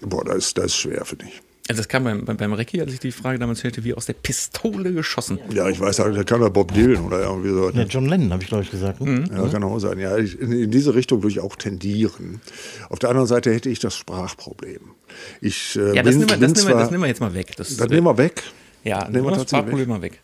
[0.00, 1.40] Boah, das ist, das ist schwer, finde ich.
[1.68, 4.06] Also, das kam beim, beim, beim Recki, als ich die Frage damals stellte, wie aus
[4.06, 5.38] der Pistole geschossen.
[5.54, 7.70] Ja, ich weiß, da kann er Bob Dylan oder irgendwie so.
[7.70, 9.00] Ja, John Lennon, habe ich glaube ich gesagt.
[9.00, 9.24] ne?
[9.32, 9.98] Ja, kann auch sein.
[10.00, 12.40] Ja, ich, in, in diese Richtung würde ich auch tendieren.
[12.90, 14.80] Auf der anderen Seite hätte ich das Sprachproblem.
[15.40, 17.20] Ich, äh, Ja, das bin, nehmen wir, das nehmen wir, zwar, das nehmen wir jetzt
[17.20, 17.54] mal weg.
[17.56, 18.42] Das, das nehmen wir weg.
[18.82, 20.20] ja, nehmen wir das tatsächlich Sprachproblem mal weg.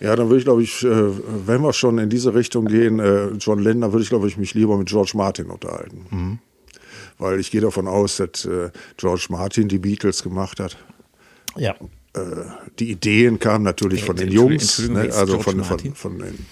[0.00, 3.28] Ja, dann würde ich, glaube ich, äh, wenn wir schon in diese Richtung gehen, äh,
[3.40, 6.06] John Lennon, würde ich, glaube ich, mich lieber mit George Martin unterhalten.
[6.10, 6.38] Mhm.
[7.18, 10.76] Weil ich gehe davon aus, dass äh, George Martin die Beatles gemacht hat.
[11.56, 11.74] Ja.
[12.78, 15.10] Die Ideen kamen natürlich von den Jungs, ne?
[15.12, 16.46] also von, von, von den.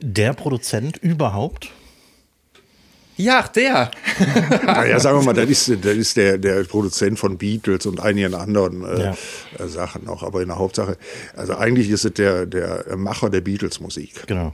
[0.00, 1.70] Der Produzent überhaupt?
[3.16, 3.90] Ja, der.
[4.64, 8.34] naja, sagen wir mal, das ist, das ist der, der Produzent von Beatles und einigen
[8.34, 9.16] anderen äh, ja.
[9.58, 10.22] Äh, Sachen noch.
[10.22, 10.98] Aber in der Hauptsache,
[11.34, 14.26] also eigentlich ist es der, der Macher der Beatles-Musik.
[14.26, 14.52] Genau.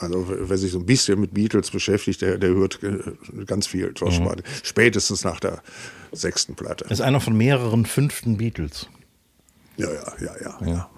[0.00, 3.92] Also wer sich so ein bisschen mit Beatles beschäftigt, der, der hört äh, ganz viel
[3.92, 4.24] George mhm.
[4.24, 4.44] Martin.
[4.62, 5.62] Spätestens nach der
[6.10, 6.86] sechsten Platte.
[6.86, 8.88] Ist einer von mehreren fünften Beatles.
[9.76, 10.66] Ja, ja, ja, ja.
[10.66, 10.90] Ja,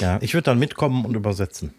[0.00, 1.74] ja ich würde dann mitkommen und übersetzen.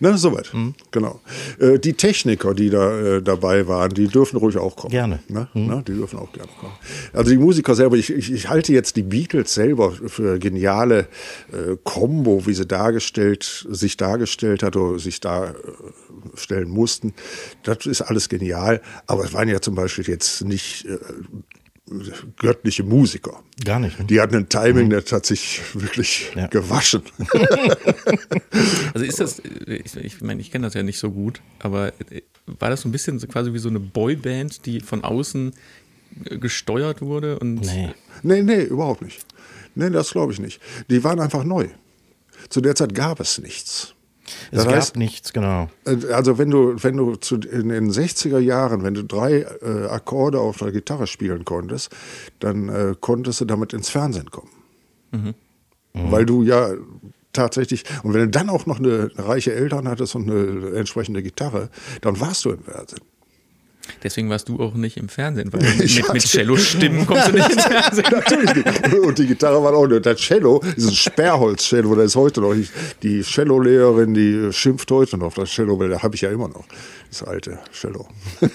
[0.00, 0.52] Na, soweit.
[0.52, 0.74] Mhm.
[0.90, 1.20] Genau.
[1.58, 4.90] Äh, die Techniker, die da äh, dabei waren, die dürfen ruhig auch kommen.
[4.92, 5.20] Gerne.
[5.28, 5.48] Ne?
[5.54, 5.66] Mhm.
[5.66, 6.72] Na, die dürfen auch gerne kommen.
[7.12, 11.08] Also die Musiker selber, ich, ich, ich halte jetzt die Beatles selber für geniale
[11.52, 17.14] äh, Combo, wie sie dargestellt, sich dargestellt hat oder sich darstellen mussten.
[17.62, 18.80] Das ist alles genial.
[19.06, 20.98] Aber es waren ja zum Beispiel jetzt nicht äh,
[22.36, 23.42] göttliche Musiker.
[23.64, 23.98] Gar nicht.
[23.98, 24.06] Ne?
[24.06, 24.90] Die hatten ein Timing, mhm.
[24.90, 26.48] das hat sich wirklich ja.
[26.48, 27.02] gewaschen.
[28.94, 31.92] also ist das, ich, ich meine, ich kenne das ja nicht so gut, aber
[32.46, 35.52] war das so ein bisschen so quasi wie so eine Boyband, die von außen
[36.24, 37.38] gesteuert wurde?
[37.38, 37.90] Und nee.
[38.22, 39.24] Nee, nee, überhaupt nicht.
[39.74, 40.60] Nee, das glaube ich nicht.
[40.90, 41.68] Die waren einfach neu.
[42.48, 43.94] Zu der Zeit gab es nichts.
[44.50, 45.68] Es das gab heißt, nichts, genau.
[45.84, 49.86] Äh, also wenn du, wenn du zu, in den 60er Jahren, wenn du drei äh,
[49.88, 51.90] Akkorde auf der Gitarre spielen konntest,
[52.40, 54.50] dann äh, konntest du damit ins Fernsehen kommen.
[55.12, 55.34] Mhm.
[55.94, 56.12] Mhm.
[56.12, 56.70] Weil du ja
[57.32, 61.22] tatsächlich, und wenn du dann auch noch eine, eine reiche Eltern hattest und eine entsprechende
[61.22, 61.70] Gitarre,
[62.00, 63.02] dann warst du im Fernsehen.
[64.02, 67.64] Deswegen warst du auch nicht im Fernsehen, weil mit, mit Cello-Stimmen kommst du nicht ins
[67.64, 68.06] Fernsehen.
[68.10, 68.94] Natürlich nicht.
[68.94, 70.06] Und die Gitarre war auch nicht.
[70.06, 72.54] Das Cello ist ein Sperrholz-Cello, das ist heute noch.
[72.54, 72.72] nicht.
[73.02, 76.48] die Cello-Lehrerin, die schimpft heute noch auf das Cello, weil da habe ich ja immer
[76.48, 76.64] noch.
[77.08, 78.08] Das alte Cello.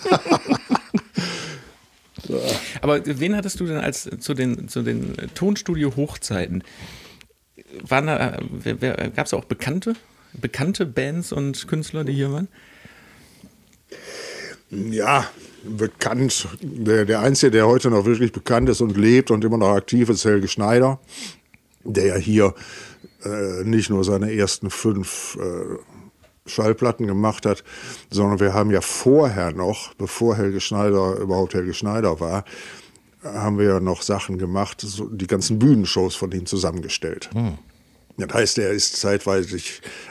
[2.82, 6.64] Aber wen hattest du denn als zu den, zu den Tonstudio-Hochzeiten?
[7.90, 8.38] da,
[9.16, 9.96] gab es auch bekannte,
[10.34, 12.48] bekannte Bands und Künstler, die hier waren?
[14.72, 15.26] Ja,
[15.64, 16.48] bekannt.
[16.62, 20.10] Der, der Einzige, der heute noch wirklich bekannt ist und lebt und immer noch aktiv
[20.10, 21.00] ist, Helge Schneider,
[21.84, 22.56] der ja hier
[23.24, 25.78] äh, nicht nur seine ersten fünf äh,
[26.50, 27.64] Schallplatten gemacht hat,
[28.10, 32.46] sondern wir haben ja vorher noch, bevor Helge Schneider überhaupt Helge Schneider war,
[33.24, 37.30] haben wir ja noch Sachen gemacht, so die ganzen Bühnenshows von ihm zusammengestellt.
[37.34, 37.58] Hm.
[38.18, 39.58] Das heißt, er ist zeitweise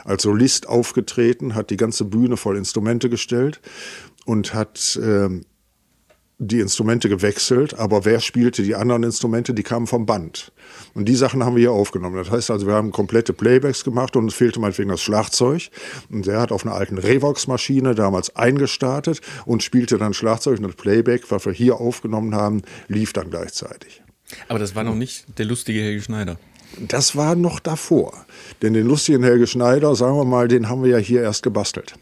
[0.04, 3.60] als Solist aufgetreten, hat die ganze Bühne voll Instrumente gestellt
[4.26, 5.44] und hat ähm,
[6.42, 9.52] die Instrumente gewechselt, aber wer spielte die anderen Instrumente?
[9.52, 10.52] Die kamen vom Band.
[10.94, 12.16] Und die Sachen haben wir hier aufgenommen.
[12.16, 15.68] Das heißt also, wir haben komplette Playbacks gemacht und es fehlte meinetwegen das Schlagzeug.
[16.10, 20.76] Und der hat auf einer alten Revox-Maschine damals eingestartet und spielte dann Schlagzeug und das
[20.76, 24.02] Playback, was wir hier aufgenommen haben, lief dann gleichzeitig.
[24.48, 26.38] Aber das war noch nicht der lustige Helge Schneider.
[26.78, 28.24] Das war noch davor.
[28.62, 31.96] Denn den lustigen Helge Schneider, sagen wir mal, den haben wir ja hier erst gebastelt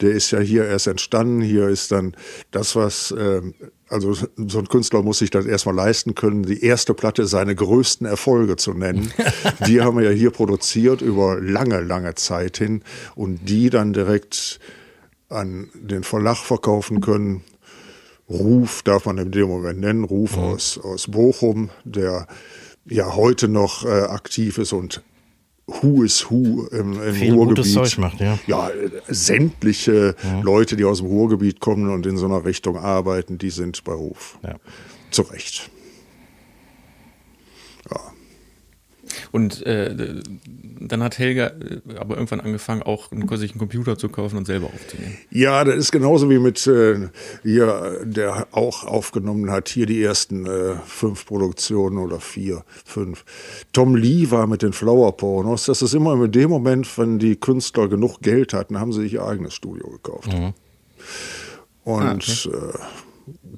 [0.00, 1.40] der ist ja hier erst entstanden.
[1.40, 2.14] Hier ist dann
[2.50, 3.42] das, was, äh,
[3.88, 8.06] also so ein Künstler muss sich das erstmal leisten können, die erste Platte seine größten
[8.06, 9.12] Erfolge zu nennen.
[9.66, 12.82] die haben wir ja hier produziert über lange, lange Zeit hin
[13.14, 14.60] und die dann direkt
[15.28, 17.44] an den Verlag verkaufen können.
[18.28, 20.42] Ruf darf man in dem Moment nennen, Ruf mhm.
[20.42, 22.26] aus, aus Bochum, der
[22.86, 25.02] ja heute noch äh, aktiv ist und
[25.80, 27.64] Who is Who im, im Viel Ruhrgebiet.
[27.64, 28.38] Gutes Zeug macht, ja.
[28.46, 28.70] Ja,
[29.08, 30.40] sämtliche ja.
[30.42, 33.92] Leute, die aus dem Ruhrgebiet kommen und in so einer Richtung arbeiten, die sind bei
[33.92, 34.38] Ruf.
[34.42, 34.56] Ja.
[35.10, 35.70] Zu Recht.
[39.32, 40.20] Und äh,
[40.80, 44.46] dann hat Helga äh, aber irgendwann angefangen, auch einen, sich einen Computer zu kaufen und
[44.46, 45.16] selber aufzunehmen.
[45.30, 47.08] Ja, das ist genauso wie mit äh,
[47.42, 53.24] hier, der auch aufgenommen hat, hier die ersten äh, fünf Produktionen oder vier, fünf.
[53.72, 55.66] Tom Lee war mit den Flower Pornos.
[55.66, 59.14] Das ist immer in dem Moment, wenn die Künstler genug Geld hatten, haben sie sich
[59.14, 60.32] ihr eigenes Studio gekauft.
[60.32, 60.54] Mhm.
[61.84, 62.48] Und ah, okay.
[62.48, 62.78] äh,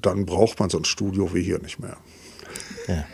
[0.00, 1.96] dann braucht man so ein Studio wie hier nicht mehr.
[2.88, 3.04] Ja.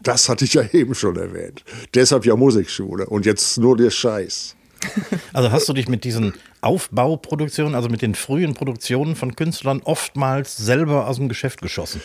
[0.00, 1.64] Das hatte ich ja eben schon erwähnt.
[1.94, 4.54] Deshalb ja Musikschule und jetzt nur der Scheiß.
[5.32, 10.56] Also hast du dich mit diesen Aufbauproduktionen, also mit den frühen Produktionen von Künstlern oftmals
[10.56, 12.00] selber aus dem Geschäft geschossen?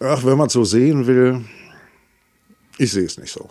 [0.00, 1.44] Ach, wenn man es so sehen will,
[2.78, 3.48] ich sehe es nicht so.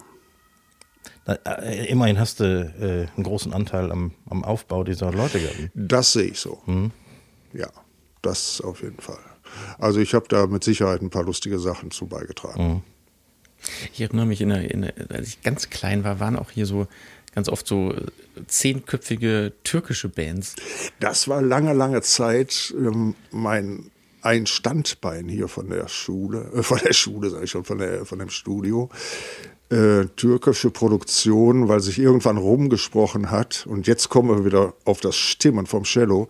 [1.25, 5.57] Äh, immerhin hast du äh, einen großen Anteil am, am, Aufbau dieser Leute gehabt.
[5.73, 6.61] Das sehe ich so.
[6.65, 6.91] Mhm.
[7.53, 7.69] Ja,
[8.21, 9.19] das auf jeden Fall.
[9.77, 12.67] Also ich habe da mit Sicherheit ein paar lustige Sachen zu beigetragen.
[12.67, 12.81] Mhm.
[13.93, 16.65] Ich erinnere mich, in der, in der, als ich ganz klein war, waren auch hier
[16.65, 16.87] so
[17.33, 17.93] ganz oft so
[18.47, 20.55] zehnköpfige türkische Bands.
[20.99, 23.91] Das war lange, lange Zeit ähm, mein
[24.21, 28.05] ein Standbein hier von der Schule, äh, von der Schule, sage ich schon, von, der,
[28.05, 28.89] von dem Studio.
[29.69, 35.17] Äh, türkische Produktion, weil sich irgendwann rumgesprochen hat, und jetzt kommen wir wieder auf das
[35.17, 36.29] Stimmen vom Cello,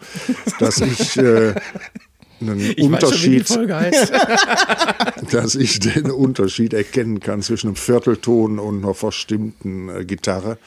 [0.60, 1.54] dass ich äh,
[2.42, 3.68] einen Ich Unterschied, schon,
[5.32, 10.58] dass ich den Unterschied erkennen kann zwischen einem Viertelton und einer verstimmten äh, Gitarre.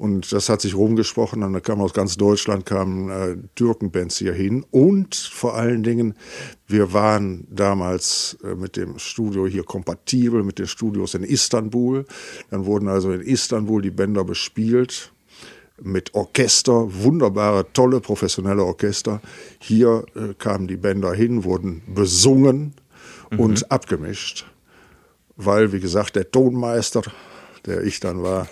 [0.00, 1.42] Und das hat sich rumgesprochen.
[1.42, 4.64] Und da kamen aus ganz Deutschland kamen äh, Türkenbands hier hin.
[4.70, 6.14] Und vor allen Dingen,
[6.66, 12.06] wir waren damals äh, mit dem Studio hier kompatibel mit den Studios in Istanbul.
[12.50, 15.12] Dann wurden also in Istanbul die Bänder bespielt
[15.82, 19.20] mit Orchester, wunderbare, tolle, professionelle Orchester.
[19.58, 22.74] Hier äh, kamen die Bänder hin, wurden besungen
[23.36, 24.46] und abgemischt,
[25.36, 27.02] weil, wie gesagt, der Tonmeister,
[27.66, 28.48] der ich dann war,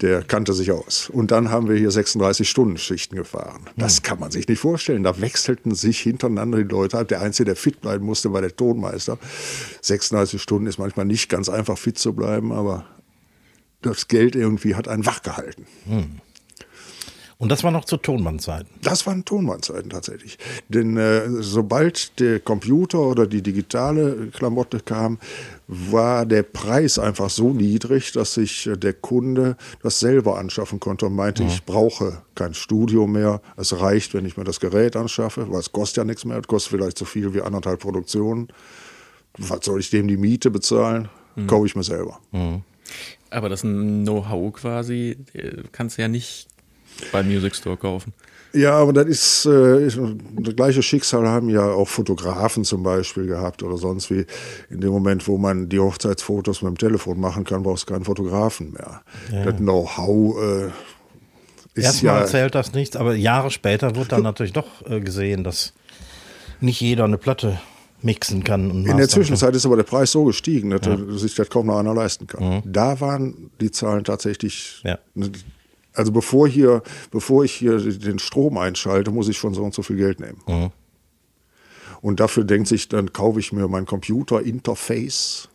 [0.00, 1.08] der kannte sich aus.
[1.10, 3.62] Und dann haben wir hier 36-Stunden-Schichten gefahren.
[3.76, 5.02] Das kann man sich nicht vorstellen.
[5.02, 7.04] Da wechselten sich hintereinander die Leute.
[7.04, 9.18] Der Einzige, der fit bleiben musste, war der Tonmeister.
[9.80, 12.84] 36 Stunden ist manchmal nicht ganz einfach fit zu bleiben, aber
[13.80, 15.66] das Geld irgendwie hat einen wach gehalten.
[17.38, 18.68] Und das war noch zu Tonbandzeiten.
[18.82, 20.38] Das waren Tonbandzeiten tatsächlich.
[20.68, 25.18] Denn äh, sobald der Computer oder die digitale Klamotte kam,
[25.66, 31.06] war der Preis einfach so niedrig, dass sich äh, der Kunde das selber anschaffen konnte
[31.06, 33.40] und meinte, ich brauche kein Studio mehr.
[33.56, 36.38] Es reicht, wenn ich mir das Gerät anschaffe, weil es kostet ja nichts mehr.
[36.38, 38.48] Es kostet vielleicht so viel wie anderthalb Produktionen.
[39.38, 41.08] Was soll ich dem die Miete bezahlen?
[41.48, 42.20] Kaufe ich mir selber.
[43.30, 46.46] Aber das Know-how quasi äh, kannst du ja nicht
[47.12, 48.12] beim Music Store kaufen.
[48.54, 49.90] Ja, aber das ist, äh,
[50.38, 54.26] das gleiche Schicksal haben ja auch Fotografen zum Beispiel gehabt oder sonst wie.
[54.70, 58.04] In dem Moment, wo man die Hochzeitsfotos mit dem Telefon machen kann, brauchst du keinen
[58.04, 59.02] Fotografen mehr.
[59.44, 60.66] Das Know-how äh,
[61.74, 62.20] ist Erstmal ja.
[62.20, 65.72] erzählt das nichts, aber Jahre später wird dann natürlich doch äh, gesehen, dass
[66.60, 67.58] nicht jeder eine Platte
[68.02, 68.70] mixen kann.
[68.70, 71.78] Und In der Zwischenzeit ist aber der Preis so gestiegen, dass sich das kaum noch
[71.78, 72.62] einer leisten kann.
[72.64, 74.82] Da waren die Zahlen tatsächlich.
[74.84, 74.98] Ja.
[75.94, 79.82] Also bevor hier, bevor ich hier den Strom einschalte, muss ich schon so und so
[79.82, 80.42] viel Geld nehmen.
[82.00, 85.48] Und dafür denkt sich, dann kaufe ich mir mein Computer-Interface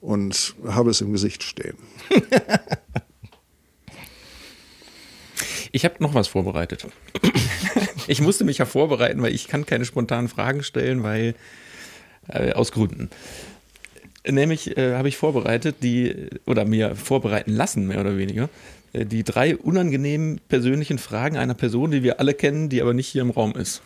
[0.00, 1.76] und habe es im Gesicht stehen.
[5.70, 6.86] Ich habe noch was vorbereitet.
[8.06, 11.34] ich musste mich ja vorbereiten, weil ich kann keine spontanen Fragen stellen, weil
[12.28, 13.10] äh, aus Gründen.
[14.28, 18.48] Nämlich äh, habe ich vorbereitet, die oder mir vorbereiten lassen, mehr oder weniger,
[18.92, 23.08] äh, die drei unangenehmen persönlichen Fragen einer Person, die wir alle kennen, die aber nicht
[23.08, 23.80] hier im Raum ist.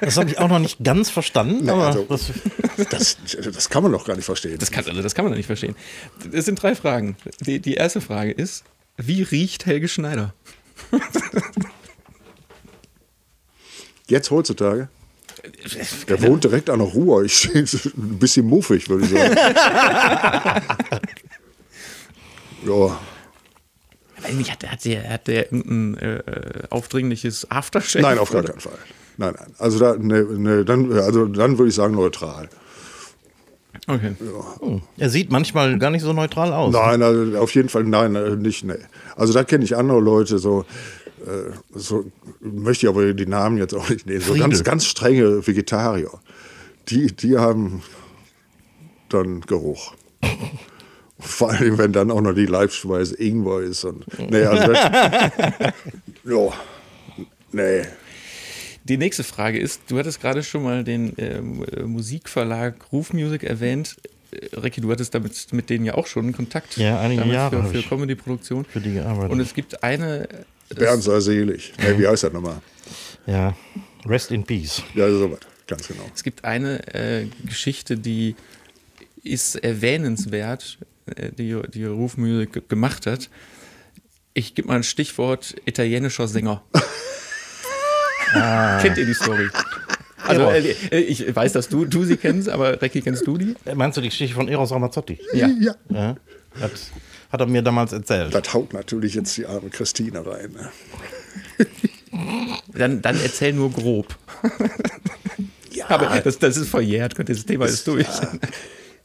[0.00, 2.30] Das habe ich auch noch nicht ganz verstanden, aber also- das,
[2.90, 3.16] Das,
[3.52, 4.56] das kann man doch gar nicht verstehen.
[4.58, 5.74] Das kann, also das kann man doch nicht verstehen.
[6.32, 7.16] Es sind drei Fragen.
[7.44, 8.62] Die, die erste Frage ist:
[8.96, 10.32] Wie riecht Helge Schneider?
[14.06, 14.88] Jetzt heutzutage.
[16.08, 17.24] Der wohnt direkt an der Ruhr.
[17.24, 19.36] Ich stehe ein bisschen muffig, würde ich sagen.
[22.66, 23.00] ja.
[24.22, 26.22] Weiß nicht, hat, hat, der, hat der irgendein äh,
[26.70, 28.02] aufdringliches Aftershave?
[28.02, 28.78] Nein, auf gar keinen Fall.
[29.16, 29.54] Nein, nein.
[29.58, 32.48] Also, da, ne, ne, dann, also dann würde ich sagen neutral.
[33.86, 34.14] Okay.
[34.98, 36.74] er sieht manchmal gar nicht so neutral aus.
[36.74, 38.64] Nein, also auf jeden Fall nein, äh, nicht.
[38.64, 38.74] Nee.
[39.16, 40.64] Also da kenne ich andere Leute, so, äh,
[41.74, 42.10] so
[42.40, 44.20] möchte ich aber die Namen jetzt auch nicht nehmen.
[44.20, 46.10] So ganz, ganz strenge Vegetarier.
[46.88, 47.82] Die, die haben
[49.08, 49.94] dann Geruch.
[51.20, 53.84] Vor allem, wenn dann auch noch die Leibspeise Ingwer ist.
[53.84, 54.78] Und, nee, also das,
[56.24, 56.52] ja,
[57.50, 57.82] nee.
[58.84, 63.42] Die nächste Frage ist: Du hattest gerade schon mal den ähm, äh, Musikverlag Ruf Music
[63.42, 63.96] erwähnt.
[64.30, 66.76] Äh, Ricky, du hattest damit mit denen ja auch schon Kontakt.
[66.76, 68.64] Ja, einige Jahre Für, für Comedy-Produktion.
[68.64, 69.32] für die gearbeitet.
[69.32, 70.28] Und es gibt eine.
[70.74, 71.72] Bernd sei selig.
[71.78, 72.60] Nee, wie heißt das nochmal?
[73.26, 73.54] ja,
[74.06, 74.82] rest in peace.
[74.94, 75.40] Ja, sowas.
[75.66, 76.02] Ganz genau.
[76.14, 78.34] Es gibt eine äh, Geschichte, die
[79.22, 80.78] ist erwähnenswert,
[81.14, 83.28] äh, die, die Ruf Music ge- gemacht hat.
[84.34, 86.62] Ich gebe mal ein Stichwort: italienischer Sänger.
[88.80, 89.48] Kennt ihr die Story?
[90.26, 93.54] Also, äh, ich weiß, dass du, du sie kennst, aber Recki, kennst du die?
[93.74, 95.18] Meinst du die Geschichte von Eros Ramazzotti?
[95.32, 95.48] Ja.
[95.60, 95.74] ja.
[95.88, 96.16] Ja.
[96.60, 96.90] Das
[97.30, 98.34] hat er mir damals erzählt.
[98.34, 100.52] Das haut natürlich jetzt die arme Christine rein.
[100.52, 101.66] Ne?
[102.74, 104.16] Dann, dann erzähl nur grob.
[105.70, 108.06] Ja, Aber das, das ist verjährt, das Thema ist durch.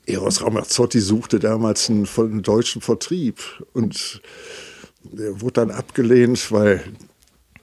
[0.05, 3.41] Eros Ramazzotti suchte damals einen, einen deutschen Vertrieb
[3.73, 4.21] und
[5.03, 6.83] der wurde dann abgelehnt, weil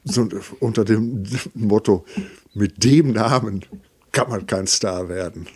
[0.05, 0.29] so
[0.61, 2.05] unter dem Motto,
[2.55, 3.65] mit dem Namen
[4.13, 5.47] kann man kein Star werden.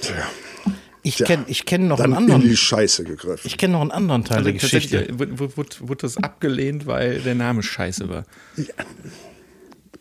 [0.00, 0.28] Tja,
[1.04, 2.56] Ich kenne ich kenn noch dann einen in die anderen.
[2.56, 3.40] Scheiße gegriffen.
[3.44, 5.06] Ich kenne noch einen anderen Teil Also der Geschichte.
[5.18, 8.24] wurde, wurde, wurde das abgelehnt, weil der Name scheiße war.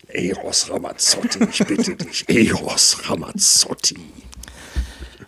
[0.08, 2.26] Eros Ramazzotti, ich bitte dich.
[2.28, 3.98] Eros Ramazzotti.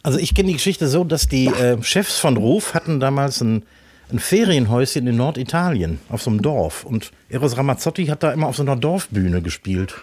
[0.04, 3.64] Also ich kenne die Geschichte so, dass die äh, Chefs von Ruf hatten damals ein,
[4.12, 6.84] ein Ferienhäuschen in Norditalien auf so einem Dorf.
[6.84, 9.96] Und Eros Ramazzotti hat da immer auf so einer Dorfbühne gespielt.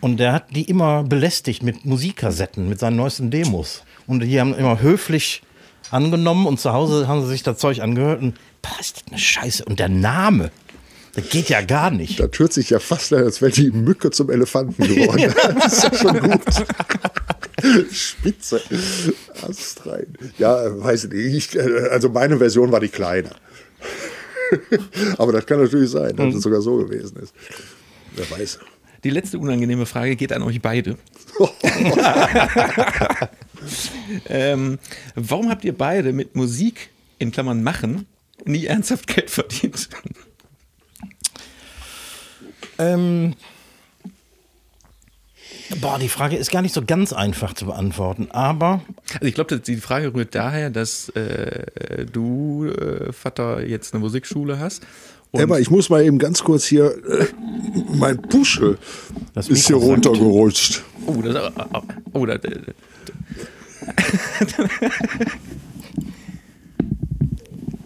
[0.00, 3.82] Und der hat die immer belästigt mit Musikkassetten, mit seinen neuesten Demos.
[4.12, 5.42] Und die haben immer höflich
[5.90, 9.18] angenommen und zu Hause haben sie sich das Zeug angehört und, boah, ist das eine
[9.18, 9.64] Scheiße.
[9.64, 10.50] Und der Name,
[11.14, 12.20] das geht ja gar nicht.
[12.20, 15.34] Das hört sich ja fast an, als wäre die Mücke zum Elefanten geworden.
[15.60, 16.42] Das ist ja schon gut.
[17.90, 18.60] Spitze.
[19.48, 20.06] Ast rein.
[20.38, 21.54] Ja, weiß ich nicht.
[21.54, 23.30] Ich, äh, also meine Version war die kleine.
[25.18, 27.32] Aber das kann natürlich sein, dass es sogar so gewesen ist.
[28.14, 28.58] Wer weiß.
[29.04, 30.96] Die letzte unangenehme Frage geht an euch beide.
[34.28, 34.78] ähm,
[35.14, 38.06] warum habt ihr beide mit Musik, in Klammern machen,
[38.44, 39.88] nie ernsthaft Geld verdient?
[42.78, 43.34] Ähm,
[45.80, 48.82] boah, die Frage ist gar nicht so ganz einfach zu beantworten, aber
[49.14, 54.58] Also ich glaube, die Frage rührt daher, dass äh, du, äh, Vater, jetzt eine Musikschule
[54.58, 54.82] hast.
[55.30, 56.94] Und Emma, ich muss mal eben ganz kurz hier.
[57.06, 57.26] Äh,
[57.94, 58.78] mein Puschel
[59.34, 60.82] ist hier runtergerutscht.
[61.06, 61.52] oh, das,
[62.12, 62.60] oh, das, äh,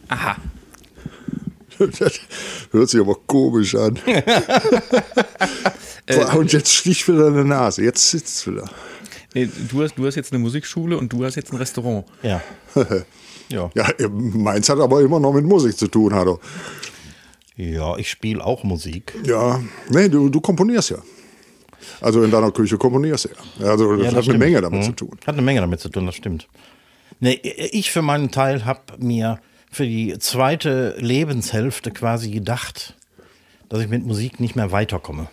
[0.08, 0.36] Aha.
[1.78, 2.00] Das
[2.70, 3.98] hört sich aber komisch an.
[6.36, 7.82] Und jetzt sticht wieder eine Nase.
[7.82, 8.70] Jetzt sitzt wieder.
[9.34, 12.06] Nee, du, hast, du hast jetzt eine Musikschule und du hast jetzt ein Restaurant.
[12.22, 12.40] ja.
[13.48, 13.70] ja.
[13.74, 16.40] Ja, meins hat aber immer noch mit Musik zu tun, Hallo.
[17.56, 19.14] Ja, ich spiele auch Musik.
[19.24, 19.60] Ja,
[19.90, 20.98] nee, du, du komponierst ja.
[22.00, 23.28] Also in deiner Küche komponierst du
[23.64, 23.70] ja.
[23.70, 24.38] Also das Ja, hat eine stimmt.
[24.38, 24.84] Menge damit Mhm.
[24.84, 25.18] zu tun.
[25.26, 26.48] Hat eine Menge damit zu tun, das stimmt.
[27.20, 29.38] Nee, ich für meinen Teil habe mir
[29.70, 32.94] für die zweite Lebenshälfte quasi gedacht,
[33.68, 35.28] dass ich mit Musik nicht mehr weiterkomme.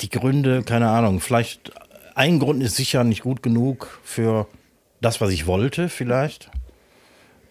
[0.00, 1.72] Die Gründe, keine Ahnung, vielleicht
[2.14, 4.46] ein Grund ist sicher nicht gut genug für
[5.00, 6.50] das, was ich wollte, vielleicht.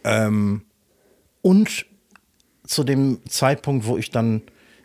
[0.04, 0.64] Ähm,
[1.42, 1.86] und
[2.66, 4.42] zu dem Zeitpunkt, wo ich dann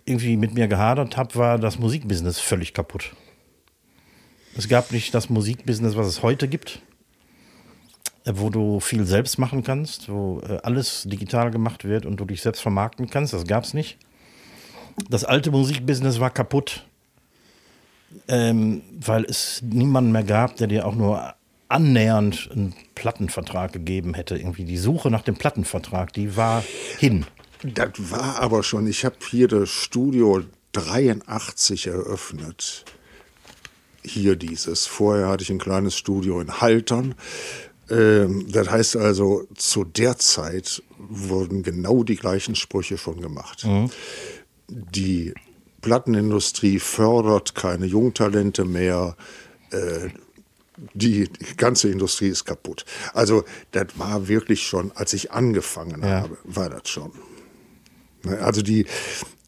[0.07, 3.13] irgendwie mit mir gehadert habe, war das Musikbusiness völlig kaputt.
[4.57, 6.81] Es gab nicht das Musikbusiness, was es heute gibt,
[8.25, 12.25] äh, wo du viel selbst machen kannst, wo äh, alles digital gemacht wird und du
[12.25, 13.35] dich selbst vermarkten kannst.
[13.35, 13.99] Das gab es nicht.
[15.11, 16.87] Das alte Musikbusiness war kaputt,
[18.29, 21.35] ähm, weil es niemanden mehr gab, der dir auch nur
[21.69, 24.37] annähernd einen Plattenvertrag gegeben hätte.
[24.37, 26.63] Irgendwie die Suche nach dem Plattenvertrag, die war
[26.99, 27.27] hin.
[27.63, 30.43] Das war aber schon, ich habe hier das Studio
[30.73, 32.85] 83 eröffnet.
[34.03, 34.87] Hier dieses.
[34.87, 37.15] Vorher hatte ich ein kleines Studio in Haltern.
[37.91, 43.67] Ähm, das heißt also, zu der Zeit wurden genau die gleichen Sprüche schon gemacht.
[44.69, 45.35] Die
[45.81, 49.17] Plattenindustrie fördert keine Jungtalente mehr.
[49.71, 50.09] Äh,
[50.93, 52.85] die ganze Industrie ist kaputt.
[53.15, 56.23] Also, das war wirklich schon, als ich angefangen Ja.
[56.23, 57.13] habe, war das schon.
[58.27, 58.87] Ne, Also die,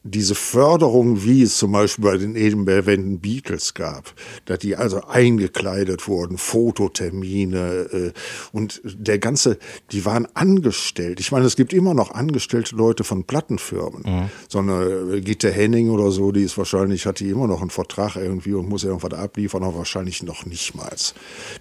[0.05, 4.15] diese Förderung, wie es zum Beispiel bei den eben erwähnten Beatles gab,
[4.47, 7.59] dass die also eingekleidet wurden, Fototermine
[7.93, 8.13] äh,
[8.53, 9.59] und der ganze,
[9.93, 11.21] die waren angestellt.
[11.21, 14.05] Ich meine, es gibt immer noch angestellte Leute von Plattenfirmen.
[14.49, 14.85] So eine
[15.17, 18.55] äh, Gitte Henning oder so, die ist wahrscheinlich, hat die immer noch einen Vertrag irgendwie
[18.55, 20.89] und muss irgendwas abliefern, aber wahrscheinlich noch nicht mal.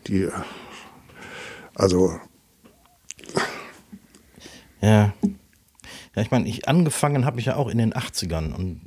[0.08, 0.28] Die,
[1.76, 2.14] also
[4.82, 5.14] Ja.
[6.18, 8.82] Ja, ich meine, ich angefangen habe ich ja auch in den 80ern und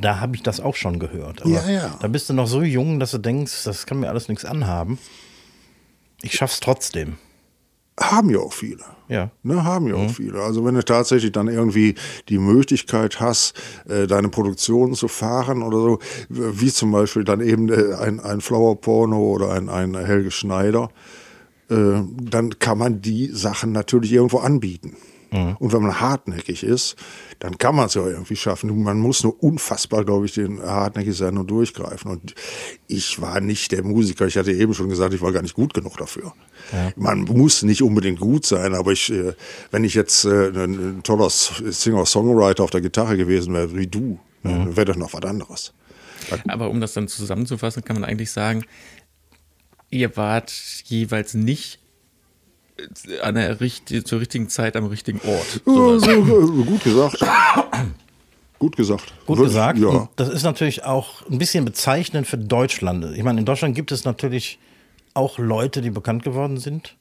[0.00, 1.42] da habe ich das auch schon gehört.
[1.42, 1.98] Aber Ja, ja.
[2.00, 5.00] Da bist du noch so jung, dass du denkst, das kann mir alles nichts anhaben.
[6.22, 7.16] Ich schaff's trotzdem.
[7.98, 8.84] haben ja auch viele.
[9.08, 9.32] Ja.
[9.42, 10.42] Ne, haben ja auch viele.
[10.42, 11.96] Also wenn du tatsächlich dann irgendwie
[12.28, 13.54] die Möglichkeit hast,
[13.88, 15.98] äh, deine Produktion zu fahren oder so,
[16.28, 20.88] wie zum Beispiel dann eben äh, ein, ein Flower Porno oder ein, ein Helge Schneider,
[21.68, 24.96] äh, dann kann man die Sachen natürlich irgendwo anbieten.
[25.34, 26.96] Und wenn man hartnäckig ist,
[27.40, 28.82] dann kann man es ja irgendwie schaffen.
[28.82, 32.10] Man muss nur unfassbar, glaube ich, den hartnäckig sein und durchgreifen.
[32.10, 32.34] Und
[32.86, 34.26] ich war nicht der Musiker.
[34.26, 36.32] Ich hatte eben schon gesagt, ich war gar nicht gut genug dafür.
[36.96, 39.34] Man muss nicht unbedingt gut sein, aber ich, äh,
[39.70, 44.18] wenn ich jetzt äh, ein, ein toller Singer-Songwriter auf der Gitarre gewesen wäre, wie du,
[44.42, 44.76] mhm.
[44.76, 45.74] wäre das noch was anderes.
[46.48, 48.64] Aber um das dann zusammenzufassen, kann man eigentlich sagen,
[49.90, 50.52] ihr wart
[50.84, 51.80] jeweils nicht
[53.22, 55.60] an der richt zur richtigen Zeit am richtigen Ort.
[55.64, 55.98] So,
[56.64, 57.18] gut gesagt.
[58.60, 59.12] Gut gesagt.
[59.26, 59.78] Gut gesagt.
[59.78, 60.08] Ja.
[60.16, 63.04] Das ist natürlich auch ein bisschen bezeichnend für Deutschland.
[63.14, 64.58] Ich meine, in Deutschland gibt es natürlich
[65.12, 66.96] auch Leute, die bekannt geworden sind.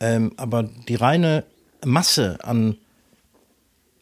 [0.00, 1.44] Ähm, aber die reine
[1.84, 2.78] Masse an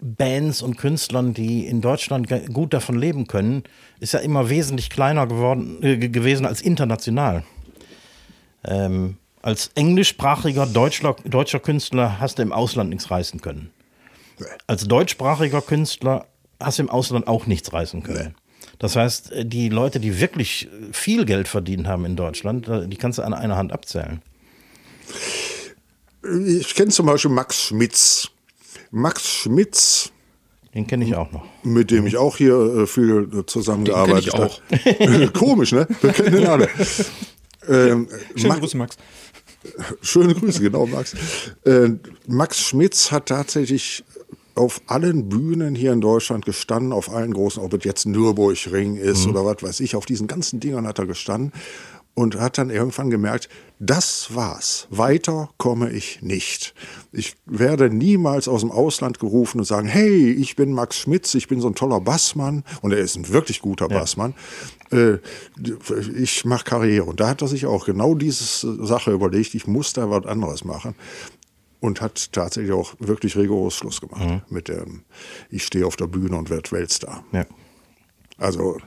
[0.01, 3.65] Bands und Künstlern, die in Deutschland gut davon leben können,
[4.01, 7.43] ist ja immer wesentlich kleiner geworden, äh, ge- gewesen als international.
[8.65, 9.17] Ähm,
[9.47, 13.71] als englischsprachiger deutscher, deutscher Künstler hast du im Ausland nichts reißen können.
[14.67, 16.27] Als deutschsprachiger Künstler
[16.61, 18.35] hast du im Ausland auch nichts reißen können.
[18.81, 23.23] Das heißt, die Leute, die wirklich viel Geld verdient haben in Deutschland, die kannst du
[23.23, 24.21] an einer Hand abzählen.
[26.45, 28.29] Ich kenne zum Beispiel Max Schmitz.
[28.91, 30.11] Max Schmitz,
[30.75, 31.45] Den kenne ich auch noch.
[31.63, 35.31] mit dem ich auch hier äh, viel äh, zusammengearbeitet habe.
[35.39, 35.87] Komisch, ne?
[36.01, 36.69] Wir kennen den alle.
[37.69, 38.97] Ähm, Schöne Ma- Grüße, Max.
[40.03, 41.15] Schöne Grüße, genau, Max.
[41.65, 41.91] Äh,
[42.27, 44.05] Max Schmitz hat tatsächlich
[44.55, 49.27] auf allen Bühnen hier in Deutschland gestanden, auf allen großen, ob es jetzt Nürburgring ist
[49.27, 51.53] oder was weiß ich, auf diesen ganzen Dingern hat er gestanden
[52.17, 54.89] und hat dann irgendwann gemerkt, das war's.
[54.89, 56.75] Weiter komme ich nicht.
[57.12, 61.47] Ich werde niemals aus dem Ausland gerufen und sagen, hey, ich bin Max Schmitz, ich
[61.47, 64.35] bin so ein toller Bassmann und er ist ein wirklich guter Bassmann.
[64.91, 65.19] Äh,
[66.17, 67.05] ich mache Karriere.
[67.05, 70.64] Und da hat er sich auch genau diese Sache überlegt, ich muss da was anderes
[70.64, 70.95] machen.
[71.81, 75.03] Und hat tatsächlich auch wirklich rigoros Schluss gemacht mit dem,
[75.51, 77.23] ich stehe auf der Bühne und werde Weltstar.
[77.33, 77.45] Ja.
[78.39, 78.78] Also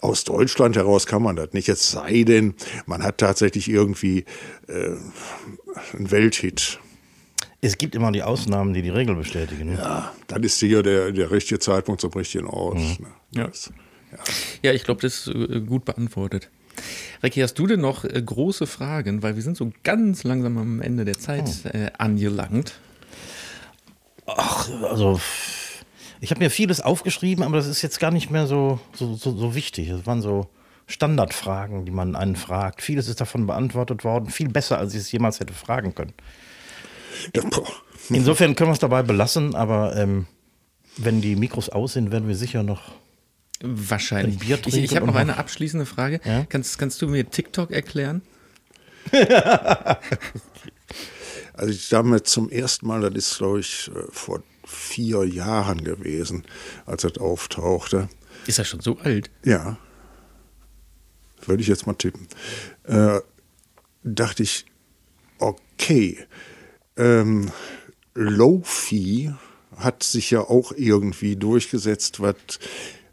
[0.00, 1.68] aus Deutschland heraus kann man das nicht.
[1.68, 2.54] Es sei denn,
[2.86, 4.24] man hat tatsächlich irgendwie
[4.68, 4.96] äh,
[5.94, 6.78] einen Welthit.
[7.60, 9.70] Es gibt immer die Ausnahmen, die die Regel bestätigen.
[9.72, 9.78] Ne?
[9.78, 12.76] Ja, dann ist hier der, der richtige Zeitpunkt zum richtigen Ort.
[12.76, 12.96] Ne?
[13.34, 13.46] Ja.
[13.48, 13.72] Das-
[14.62, 16.50] Ja, ich glaube, das ist äh, gut beantwortet.
[17.22, 19.22] Recki, hast du denn noch äh, große Fragen?
[19.22, 22.78] Weil wir sind so ganz langsam am Ende der Zeit äh, angelangt.
[24.26, 25.20] Ach, also
[26.20, 29.36] ich habe mir vieles aufgeschrieben, aber das ist jetzt gar nicht mehr so, so, so,
[29.36, 29.88] so wichtig.
[29.88, 30.48] Das waren so
[30.86, 32.82] Standardfragen, die man einen fragt.
[32.82, 36.14] Vieles ist davon beantwortet worden, viel besser, als ich es jemals hätte fragen können.
[38.10, 40.26] Insofern können wir es dabei belassen, aber ähm,
[40.96, 42.92] wenn die Mikros aus sind, werden wir sicher noch.
[43.60, 44.36] Wahrscheinlich.
[44.36, 46.20] Ein Bier ich trinken ich habe noch eine abschließende Frage.
[46.24, 46.44] Ja?
[46.48, 48.22] Kannst, kannst du mir TikTok erklären?
[51.58, 56.44] Also ich damit zum ersten Mal, das ist glaube ich äh, vor vier Jahren gewesen,
[56.86, 58.08] als das auftauchte.
[58.46, 59.30] Ist ja schon so alt.
[59.44, 59.78] Ja.
[61.44, 62.28] Würde ich jetzt mal tippen.
[62.84, 63.20] Äh,
[64.02, 64.66] dachte ich,
[65.38, 66.18] okay.
[66.96, 67.50] Ähm,
[68.14, 69.32] Lofi
[69.76, 72.34] hat sich ja auch irgendwie durchgesetzt, was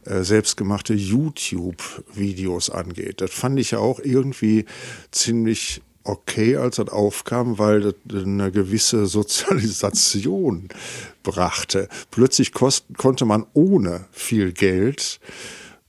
[0.06, 3.22] äh, selbstgemachte YouTube-Videos angeht.
[3.22, 4.66] Das fand ich ja auch irgendwie
[5.12, 10.70] ziemlich okay, als das aufkam, weil das eine gewisse Sozialisation
[11.24, 11.90] brachte.
[12.12, 15.20] Plötzlich konnte man ohne viel Geld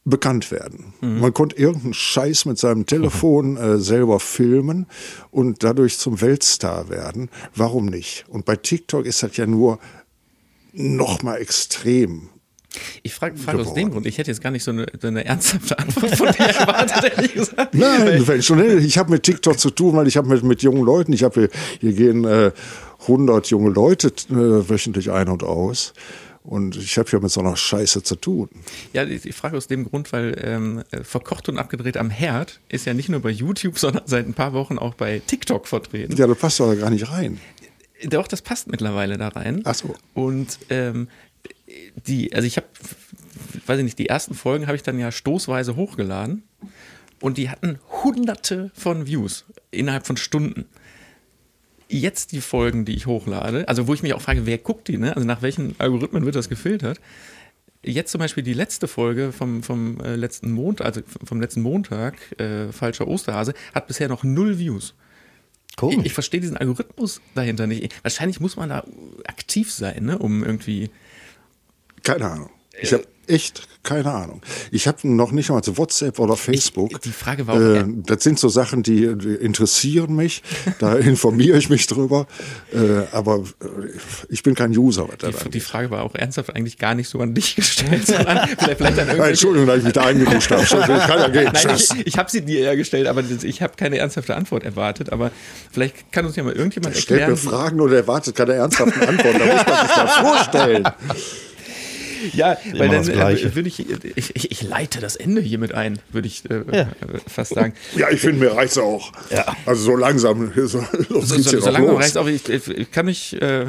[0.05, 0.95] bekannt werden.
[1.01, 4.87] Man konnte irgendeinen Scheiß mit seinem Telefon äh, selber filmen
[5.31, 7.29] und dadurch zum Weltstar werden.
[7.55, 8.25] Warum nicht?
[8.29, 9.79] Und bei TikTok ist das ja nur
[10.73, 12.29] noch mal extrem.
[13.03, 14.07] Ich frage frag aus dem Grund.
[14.07, 17.35] Ich hätte jetzt gar nicht so eine, so eine ernsthafte Antwort von dir erwartet, ehrlich
[17.35, 17.75] gesagt.
[17.75, 21.13] Nein, schon, ich habe mit TikTok zu tun, weil ich habe mit, mit jungen Leuten,
[21.13, 21.51] ich habe hier,
[21.81, 22.53] hier gehen äh,
[23.03, 25.93] 100 junge Leute äh, wöchentlich ein und aus.
[26.47, 28.49] Und ich habe ja mit so einer Scheiße zu tun.
[28.93, 32.61] Ja, ich, ich frage aus dem Grund, weil ähm, äh, verkocht und abgedreht am Herd
[32.69, 36.17] ist ja nicht nur bei YouTube, sondern seit ein paar Wochen auch bei TikTok vertreten.
[36.17, 37.41] Ja, das passt doch gar nicht rein.
[38.05, 39.63] Doch, das passt mittlerweile da rein.
[39.65, 39.95] Ach so.
[40.15, 41.09] Und ähm,
[42.07, 42.67] die, also ich habe,
[43.67, 46.43] weiß ich nicht, die ersten Folgen habe ich dann ja stoßweise hochgeladen
[47.21, 50.67] und die hatten hunderte von Views innerhalb von Stunden.
[51.89, 54.99] Jetzt die Folgen, die ich hochlade, also wo ich mich auch frage, wer guckt die,
[54.99, 55.15] ne?
[55.15, 57.01] Also nach welchen Algorithmen wird das gefiltert?
[57.85, 62.17] Jetzt zum Beispiel die letzte Folge vom, vom äh, letzten Montag, also vom letzten Montag,
[62.41, 64.95] äh, falscher Osterhase, hat bisher noch null Views.
[65.77, 65.99] Komisch.
[65.99, 67.95] Ich, ich verstehe diesen Algorithmus dahinter nicht.
[68.03, 68.85] Wahrscheinlich muss man da
[69.27, 70.91] aktiv sein, ne, um irgendwie.
[72.07, 72.51] Keine Ahnung.
[72.81, 74.43] Ich habe echt keine Ahnung.
[74.73, 77.01] Ich habe noch nicht mal zu WhatsApp oder Facebook.
[77.03, 80.43] die Frage war auch, Äh, das sind so Sachen, die, die interessieren mich.
[80.81, 82.27] Da informiere ich mich drüber.
[82.75, 83.67] Äh, aber äh,
[84.29, 85.09] ich bin kein User.
[85.19, 88.49] Das Die, die Frage war auch ernsthaft eigentlich gar nicht so an dich gestellt, sondern
[88.59, 89.21] vielleicht, vielleicht an Nein.
[89.21, 90.65] Entschuldigung, dass ich mich da eingemischt habe.
[90.65, 91.51] Kann ja gehen.
[91.53, 94.65] Nein, ich, ich habe sie dir eher gestellt, aber das- ich habe keine ernsthafte Antwort
[94.65, 95.11] erwartet.
[95.13, 95.31] Aber
[95.71, 97.31] vielleicht kann uns ja mal irgendjemand Stellt erklären.
[97.31, 99.39] mir Fragen und erwartet keine ernsthaften Antworten.
[99.39, 100.89] Da muss man sich mal vorstellen.
[102.35, 103.81] Ja, weil dann äh, würde ich,
[104.17, 106.83] ich, ich, ich leite das Ende hiermit ein, würde ich äh, Ja.
[106.83, 106.89] äh,
[107.27, 107.75] fast sagen.
[107.97, 109.13] Ja, ich finde, mir reicht's auch.
[109.31, 109.55] Ja.
[109.67, 110.53] Also so langsam.
[110.57, 111.99] So, so So, so, los.
[112.01, 113.67] reicht auch, ich, ich kann mich, äh,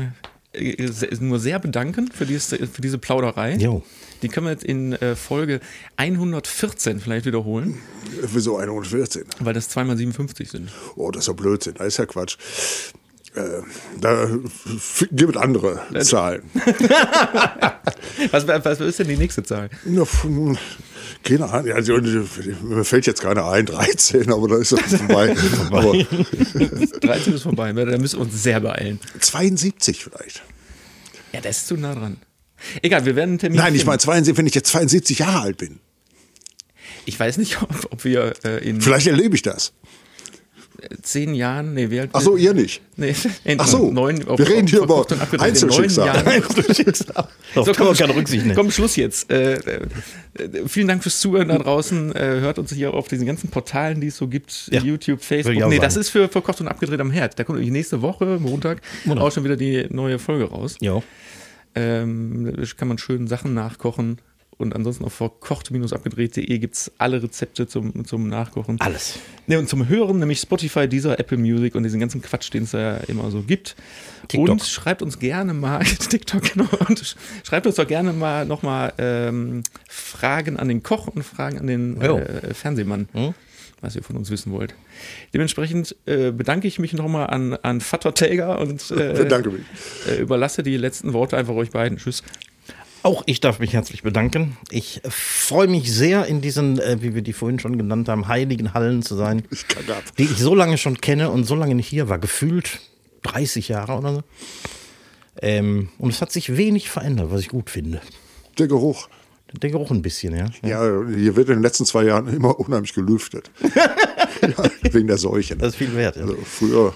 [1.20, 3.56] nur sehr bedanken für, dieses, für diese Plauderei.
[3.56, 3.84] Jo.
[4.24, 5.60] Die können wir jetzt in äh, Folge
[5.98, 7.78] 114 vielleicht wiederholen,
[8.34, 9.26] Wieso 114?
[9.40, 10.72] weil das zweimal 57 sind.
[10.96, 12.38] Oh, das ist ja Blödsinn, das ist ja Quatsch.
[13.38, 13.62] Äh,
[14.02, 14.28] da
[15.12, 16.42] gibt es andere Zahlen.
[18.32, 19.70] Was, was ist denn die nächste Zahl?
[19.86, 20.04] Ja,
[21.24, 25.36] Keine Ahnung, also, mir fällt jetzt keine ein, 13, aber da ist es vorbei.
[25.72, 25.94] aber
[27.02, 29.00] 13 ist vorbei, da müssen wir uns sehr beeilen.
[29.20, 30.42] 72 vielleicht.
[31.34, 32.18] Ja, das ist zu nah dran.
[32.82, 33.60] Egal, wir werden einen Termin.
[33.60, 35.80] Nein, ich meine 72, wenn ich jetzt 72 Jahre alt bin.
[37.06, 39.74] Ich weiß nicht, ob, ob wir äh, in Vielleicht erlebe ich das.
[41.02, 42.82] Zehn Jahren, nee, wir Ach so, ihr nicht.
[42.96, 46.08] Nee, in Ach so, neun, wir reden hier über verkocht und abgedreht in neun Einzelschicksal.
[46.26, 46.44] Jahren.
[47.56, 48.56] Auf So, kann man komm, keine Rücksicht nehmen.
[48.56, 49.32] Komm, Schluss jetzt.
[49.32, 49.88] Äh, äh,
[50.68, 52.16] vielen Dank fürs Zuhören da draußen.
[52.16, 54.70] Äh, hört uns hier auf diesen ganzen Portalen, die es so gibt.
[54.72, 55.56] Ja, YouTube, Facebook.
[55.70, 56.02] Nee, das sagen.
[56.02, 57.38] ist für verkocht und abgedreht am Herd.
[57.38, 59.24] Da kommt nämlich nächste Woche, Montag, Montag.
[59.24, 60.78] auch schon wieder die neue Folge raus.
[60.82, 61.04] Jo.
[61.76, 64.20] Ähm, da kann man schön Sachen nachkochen.
[64.60, 68.82] Und ansonsten auf verkocht-abgedreht.de gibt es alle Rezepte zum, zum Nachkochen.
[68.82, 69.20] Alles.
[69.46, 72.72] Ne, und zum Hören, nämlich Spotify, dieser Apple Music und diesen ganzen Quatsch, den es
[72.72, 73.76] da immer so gibt.
[74.28, 74.50] TikTok.
[74.50, 78.94] Und schreibt uns gerne mal, TikTok, genau, und sch- schreibt uns doch gerne mal nochmal
[78.98, 83.36] ähm, Fragen an den Koch und Fragen an den äh, Fernsehmann, Hm?
[83.82, 84.74] was ihr von uns wissen wollt.
[85.36, 90.78] Dementsprechend äh, bedanke ich mich nochmal an, an Vater Telger und äh, äh, überlasse die
[90.78, 92.00] letzten Worte einfach euch beiden.
[92.00, 92.24] Tschüss.
[93.04, 94.58] Auch ich darf mich herzlich bedanken.
[94.70, 98.74] Ich freue mich sehr, in diesen, äh, wie wir die vorhin schon genannt haben, heiligen
[98.74, 100.04] Hallen zu sein, Ich ab.
[100.18, 102.20] die ich so lange schon kenne und so lange nicht hier war.
[102.20, 102.80] Gefühlt
[103.24, 104.24] 30 Jahre oder so.
[105.42, 108.02] Ähm, und es hat sich wenig verändert, was ich gut finde.
[108.58, 109.08] Der Geruch.
[109.54, 110.46] Der Geruch ein bisschen, ja.
[110.62, 113.50] Ja, hier wird in den letzten zwei Jahren immer unheimlich gelüftet.
[114.42, 115.60] ja, wegen der Seuchen.
[115.60, 116.16] Das ist viel wert.
[116.18, 116.94] Ja, Also früher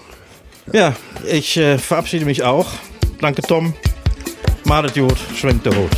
[0.72, 0.94] ja
[1.28, 2.68] ich äh, verabschiede mich auch.
[3.20, 3.74] Danke, Tom.
[4.64, 5.90] Madet gut, schwenkt der Rot.